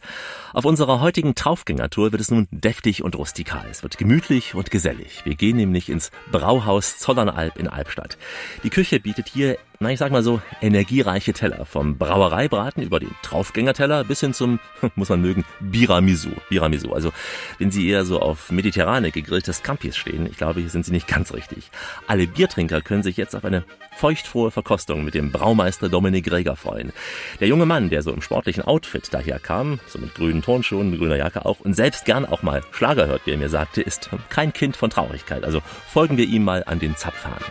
[0.53, 3.65] Auf unserer heutigen Traufgängertour wird es nun deftig und rustikal.
[3.71, 5.25] Es wird gemütlich und gesellig.
[5.25, 8.19] Wir gehen nämlich ins Brauhaus Zollernalb in Albstadt.
[8.63, 11.65] Die Küche bietet hier, na ich sag mal so, energiereiche Teller.
[11.65, 14.59] Vom Brauereibraten über den Traufgängerteller bis hin zum,
[14.95, 16.29] muss man mögen, Biramisu.
[16.49, 16.93] Biramisu.
[16.93, 17.11] Also,
[17.57, 21.07] wenn Sie eher so auf mediterrane gegrilltes Campis stehen, ich glaube, hier sind Sie nicht
[21.07, 21.71] ganz richtig.
[22.05, 23.63] Alle Biertrinker können sich jetzt auf eine
[23.97, 26.93] feuchtfrohe Verkostung mit dem Braumeister Dominik Reger freuen.
[27.39, 31.17] Der junge Mann, der so im sportlichen Outfit daher kam, so mit grünen Turnschuhen, grüner
[31.17, 34.53] Jacke auch und selbst gern auch mal Schlager hört, wie er mir sagte, ist kein
[34.53, 35.43] Kind von Traurigkeit.
[35.43, 37.41] Also folgen wir ihm mal an den Zapfhahn.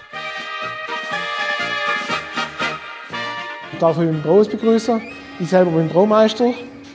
[3.81, 5.01] Darf euch im Braus begrüßen.
[5.41, 6.53] Ich selber bin Braumeister.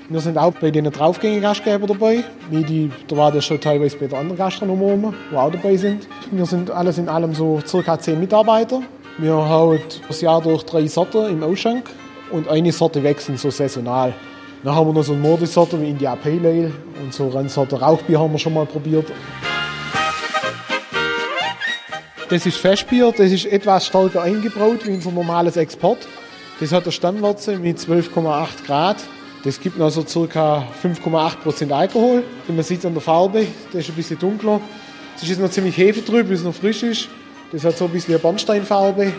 [0.08, 2.24] Wir sind auch bei den Draufgänge-Gastgeber dabei.
[2.52, 6.08] Wie die, da war das schon teilweise bei den anderen Gastronomen, die auch dabei sind.
[6.30, 8.82] Wir sind alles in allem so circa zehn Mitarbeiter.
[9.18, 11.90] Wir haben das Jahr durch drei Sorten im Ausschank
[12.32, 14.14] und eine Sorte wechseln so saisonal.
[14.64, 16.72] Dann haben wir noch so eine Mordisorte wie India Pale Ale
[17.02, 19.12] und so eine Sorte Rauchbier haben wir schon mal probiert.
[22.30, 26.08] Das ist Festbier, das ist etwas stärker eingebraut wie unser normales Export.
[26.60, 28.98] Das hat eine Stammwürze mit 12,8 Grad.
[29.44, 30.66] Das gibt noch so ca.
[30.82, 32.24] 5,8% Alkohol.
[32.48, 34.62] Und man sieht es an der Farbe, das ist ein bisschen dunkler.
[35.18, 37.10] Es ist noch ziemlich hefetrüb, weil es noch frisch ist.
[37.52, 39.12] Das hat so ein bisschen eine Bernsteinfarbe.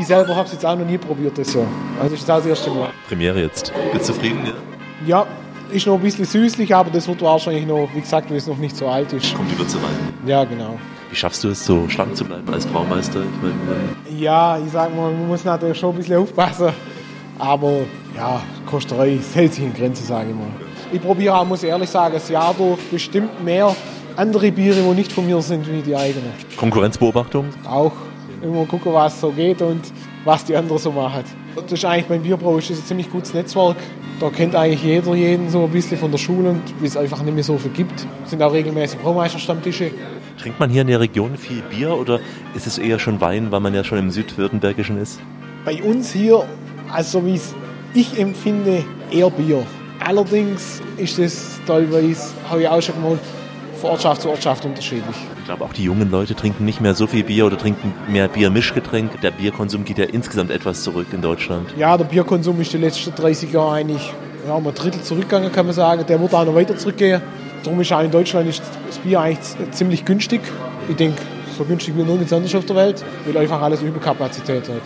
[0.00, 1.66] Ich selber habe es jetzt auch noch nie probiert, das so.
[2.00, 2.90] Also das ist das erste Mal.
[3.08, 3.72] Premiere jetzt.
[3.92, 4.40] Bist du zufrieden?
[5.06, 5.20] Ja?
[5.20, 5.26] Ja,
[5.70, 8.56] ist noch ein bisschen süßlich, aber das wird wahrscheinlich noch, wie gesagt, weil es noch
[8.58, 9.34] nicht so alt ist.
[9.34, 10.14] Kommt die Würze rein.
[10.26, 10.78] Ja, genau.
[11.10, 13.22] Wie schaffst du es, so schlank zu bleiben als Braumeister?
[13.22, 16.68] Ich meine, Ja, ich sag mal, man muss natürlich schon ein bisschen aufpassen.
[17.38, 17.80] Aber
[18.16, 20.46] ja, Kosterei hält sich in Grenzen, sage ich mal.
[20.92, 23.74] Ich probiere auch, muss ich ehrlich sagen, das Jahr durch bestimmt mehr
[24.16, 26.32] andere Biere, die nicht von mir sind, wie die eigenen.
[26.56, 27.46] Konkurrenzbeobachtung?
[27.66, 27.92] Auch
[28.42, 29.80] immer gucken, was so geht und
[30.24, 31.24] was die anderen so machen.
[31.54, 33.76] Das ist eigentlich beim Bierbrau ist ein ziemlich gutes Netzwerk.
[34.20, 37.22] Da kennt eigentlich jeder jeden so ein bisschen von der Schule und wie es einfach
[37.22, 38.06] nicht mehr so viel gibt.
[38.24, 39.92] Es sind auch regelmäßig Braumeisterstammtische.
[40.40, 42.20] Trinkt man hier in der Region viel Bier oder
[42.54, 45.20] ist es eher schon Wein, weil man ja schon im Südwürttembergischen ist?
[45.64, 46.44] Bei uns hier,
[46.92, 47.54] also wie es
[47.94, 49.66] ich empfinde, eher Bier.
[49.98, 53.20] Allerdings ist es teilweise, habe ich auch schon gemeint,
[53.80, 55.16] von Ortschaft zu Ortschaft unterschiedlich.
[55.38, 58.28] Ich glaube, auch die jungen Leute trinken nicht mehr so viel Bier oder trinken mehr
[58.28, 59.20] Biermischgetränk.
[59.20, 61.74] Der Bierkonsum geht ja insgesamt etwas zurück in Deutschland.
[61.76, 64.12] Ja, der Bierkonsum ist die letzten 30 Jahre eigentlich
[64.46, 66.04] ja, um ein Drittel zurückgegangen, kann man sagen.
[66.06, 67.22] Der wird auch noch weiter zurückgehen.
[67.64, 70.40] Darum ist auch in Deutschland ist das Bier eigentlich ziemlich günstig.
[70.88, 71.20] Ich denke,
[71.56, 74.82] so günstig wie nirgends anders auf der Welt, weil einfach alles Überkapazität hat.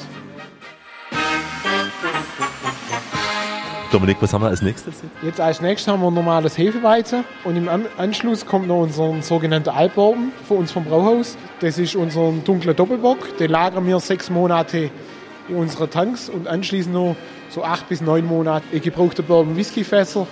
[3.93, 4.95] Dominik, was haben wir als nächstes?
[5.23, 9.21] Jetzt als nächstes haben wir ein normales Hefeweizen und im An Anschluss kommt noch unser
[9.21, 11.37] sogenannter Altbourbon von uns vom Brauhaus.
[11.61, 13.37] Das ist unser dunkler Doppelbock.
[13.37, 14.91] Den lagern wir sechs Monate
[15.51, 17.17] in unsere Tanks und anschließend noch
[17.51, 20.27] so acht bis neun Monate gebrauchte Bourbon Whiskyfässer,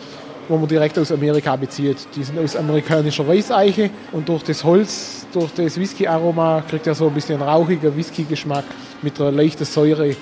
[0.51, 2.09] wo man direkt aus Amerika bezieht.
[2.17, 7.07] Die sind aus amerikanischer Weißeiche und durch das Holz, durch das Whisky-Aroma kriegt er so
[7.07, 8.65] ein bisschen einen rauchigen Whisky-Geschmack
[9.01, 10.17] mit einer leichten Säure,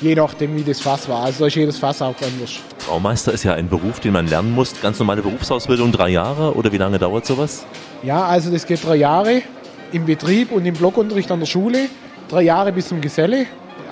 [0.00, 1.24] je nachdem wie das Fass war.
[1.24, 2.58] Also da ist jedes Fass auch anders.
[2.86, 4.80] Braumeister ist ja ein Beruf, den man lernen muss.
[4.80, 7.66] Ganz normale Berufsausbildung, drei Jahre oder wie lange dauert sowas?
[8.02, 9.42] Ja, also das geht drei Jahre
[9.92, 11.90] im Betrieb und im Blockunterricht an der Schule.
[12.30, 13.44] Drei Jahre bis zum Geselle.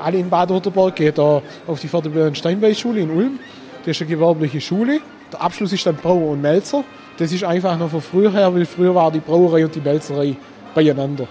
[0.03, 3.39] Alle in Bad-Württemberg geht er auf die Förderbüren Steinbeis-Schule in Ulm.
[3.85, 5.01] Das ist eine gewerbliche Schule.
[5.35, 6.85] Der Abschluss ist dann Brauer und Melzer.
[7.18, 10.37] Das ist einfach noch von früher her, weil früher war die Brauerei und die Melzerei
[10.76, 11.26] beieinander.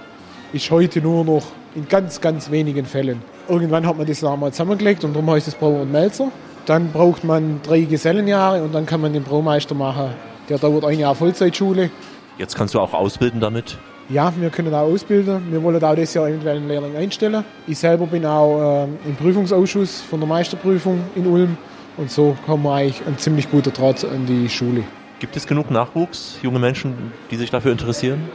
[0.52, 1.44] Ist heute nur noch
[1.74, 3.22] in ganz, ganz wenigen Fällen.
[3.48, 6.30] Irgendwann hat man das einmal zusammengelegt und darum heißt es Brauer und Melzer.
[6.66, 10.10] Dann braucht man drei Gesellenjahre und dann kann man den Braumeister machen.
[10.50, 11.90] Der dauert ein Jahr Vollzeitschule.
[12.38, 13.78] Jetzt kannst du auch ausbilden damit.
[14.10, 15.44] Ja, wir können auch ausbilden.
[15.50, 17.46] Wir wollen auch dieses Jahr eventuell einen Lehrling einstellen.
[17.68, 21.58] Ich selber bin auch äh, im Prüfungsausschuss von der Meisterprüfung in Ulm.
[21.96, 24.84] Und so haben wir eigentlich einen ziemlich guten Draht an die Schule.
[25.20, 28.30] Gibt es genug Nachwuchs, junge Menschen, die sich dafür interessieren?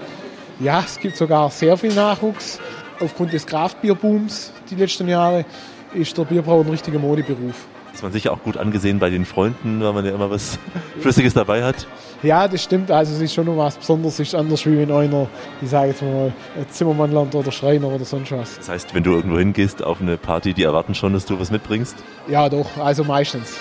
[0.61, 2.61] Ja, es gibt sogar sehr viel Nachwuchs.
[3.01, 5.45] Aufgrund des Kraftbierbooms die letzten Jahre
[5.93, 7.67] ist der Bierbrauer ein richtiger Modeberuf.
[7.99, 10.57] Ist man sicher auch gut angesehen bei den Freunden, weil man ja immer was
[11.01, 11.89] Flüssiges dabei hat.
[12.23, 12.93] Ja, das stimmt.
[12.93, 14.21] Also es ist schon noch was Besonderes.
[14.21, 15.27] Es ist anders wie wenn einer,
[15.61, 16.33] ich sage jetzt mal,
[16.71, 18.57] Zimmermann lernt oder Schreiner oder sonst was.
[18.57, 21.51] Das heißt, wenn du irgendwo hingehst auf eine Party, die erwarten schon, dass du was
[21.51, 21.97] mitbringst?
[22.29, 22.69] Ja, doch.
[22.77, 23.57] Also meistens.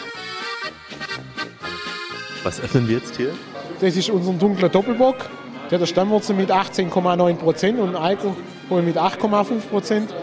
[2.43, 3.31] Was öffnen wir jetzt hier?
[3.81, 5.15] Das ist unser dunkler Doppelbock.
[5.17, 10.13] Der hat eine Stammwurzel mit 18,9 Prozent und Alkohol mit 8,5 Prozent.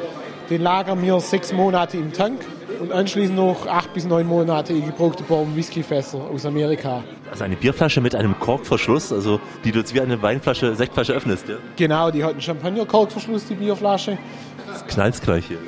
[0.50, 2.38] Den lagern wir sechs Monate im Tank
[2.80, 7.02] und anschließend noch acht bis neun Monate gebrauchte Bourbon Whiskyfässer aus Amerika.
[7.30, 11.48] Also eine Bierflasche mit einem Korkverschluss, also die du jetzt wie eine Weinflasche, Sektflasche öffnest,
[11.48, 11.56] ja?
[11.76, 14.18] Genau, die hat einen Champagner-Korkverschluss, die Bierflasche.
[14.66, 15.58] Das knallt gleich hier.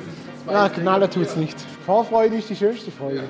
[0.49, 1.57] Ja, knallen tut's nicht.
[1.85, 3.23] Vorfreude ist die schönste Freude.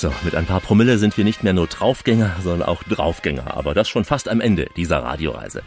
[0.00, 3.56] So, mit ein paar Promille sind wir nicht mehr nur Draufgänger, sondern auch Draufgänger.
[3.56, 5.64] Aber das schon fast am Ende dieser Radioreise.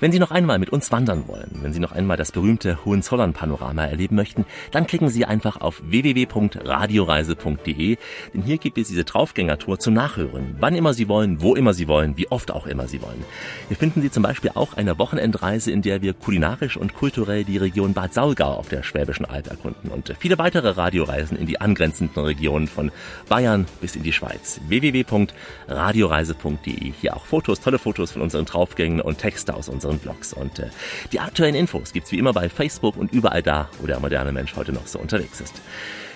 [0.00, 3.84] Wenn Sie noch einmal mit uns wandern wollen, wenn Sie noch einmal das berühmte Hohenzollern-Panorama
[3.84, 7.98] erleben möchten, dann klicken Sie einfach auf www.radioreise.de,
[8.32, 10.56] denn hier gibt es diese Draufgängertour zum Nachhören.
[10.60, 13.22] Wann immer Sie wollen, wo immer Sie wollen, wie oft auch immer Sie wollen.
[13.68, 17.58] Hier finden Sie zum Beispiel auch eine Wochenendreise, in der wir kulinarisch und kulturell die
[17.58, 22.24] Region Bad Saulgau auf der Schwäbischen Alb erkunden und viele weitere Radioreisen in die angrenzenden
[22.24, 22.90] Regionen von
[23.28, 24.60] Bayern bis in die Schweiz.
[24.68, 26.92] www.radioreise.de.
[27.00, 30.32] Hier auch Fotos, tolle Fotos von unseren Draufgängen und Texte aus unseren Blogs.
[30.32, 30.70] Und äh,
[31.12, 34.56] die aktuellen Infos gibt's wie immer bei Facebook und überall da, wo der moderne Mensch
[34.56, 35.60] heute noch so unterwegs ist.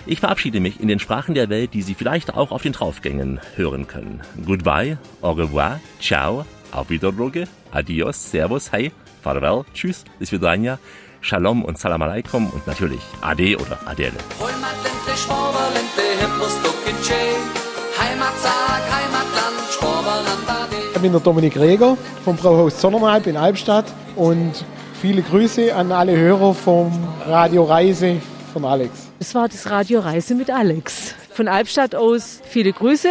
[0.05, 3.39] Ich verabschiede mich in den Sprachen der Welt, die Sie vielleicht auch auf den Draufgängen
[3.55, 4.21] hören können.
[4.45, 8.91] Goodbye, au revoir, ciao, auf Wiedersehen, adios, servus, hey,
[9.21, 10.79] farewell, tschüss, bis vidania,
[11.21, 14.13] shalom und salam alaikum und natürlich ade oder adele.
[20.93, 24.51] Ich bin der Dominik Reger vom Brauhaus Zonnernalb in Albstadt und
[24.99, 26.91] viele Grüße an alle Hörer vom
[27.25, 29.07] Radio Reise von Alex.
[29.19, 31.13] Es war das Radio Reise mit Alex.
[31.39, 33.07] Von Albstadt aus viele Grüße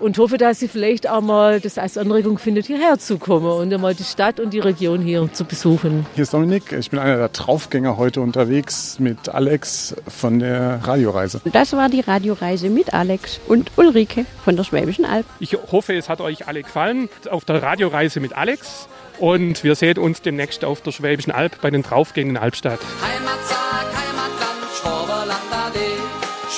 [0.00, 3.72] und hoffe, dass Sie vielleicht auch mal das als Anregung findet, hierher zu kommen und
[3.72, 6.04] einmal die Stadt und die Region hier zu besuchen.
[6.16, 11.40] Hier ist Dominik, ich bin einer der Draufgänger heute unterwegs mit Alex von der Radioreise.
[11.52, 15.26] Das war die Radioreise mit Alex und Ulrike von der Schwäbischen Alb.
[15.38, 18.88] Ich hoffe, es hat euch alle gefallen auf der Radioreise mit Alex.
[19.20, 22.80] Und wir sehen uns demnächst auf der Schwäbischen Alb bei den Draufgängen in Albstadt.
[22.80, 24.07] Schwaberland ade,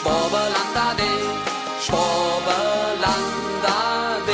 [0.00, 1.02] Schwaberland ade,
[1.84, 4.32] Schwaberland ade.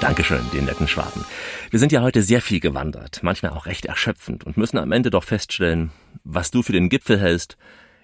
[0.00, 1.26] Dankeschön, den netten Schwaben.
[1.68, 5.10] Wir sind ja heute sehr viel gewandert, manchmal auch recht erschöpfend und müssen am Ende
[5.10, 5.90] doch feststellen,
[6.24, 7.58] was du für den Gipfel hältst,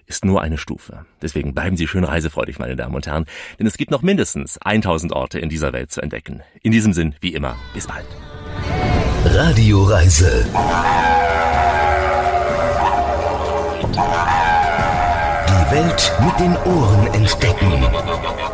[0.05, 1.07] ist nur eine Stufe.
[1.19, 3.25] Deswegen bleiben Sie schön reisefreudig, meine Damen und Herren,
[3.57, 6.43] denn es gibt noch mindestens 1000 Orte in dieser Welt zu entdecken.
[6.61, 8.05] In diesem Sinn, wie immer, bis bald.
[9.25, 10.45] Radioreise.
[15.75, 18.44] Welt mit den Ohren entdecken.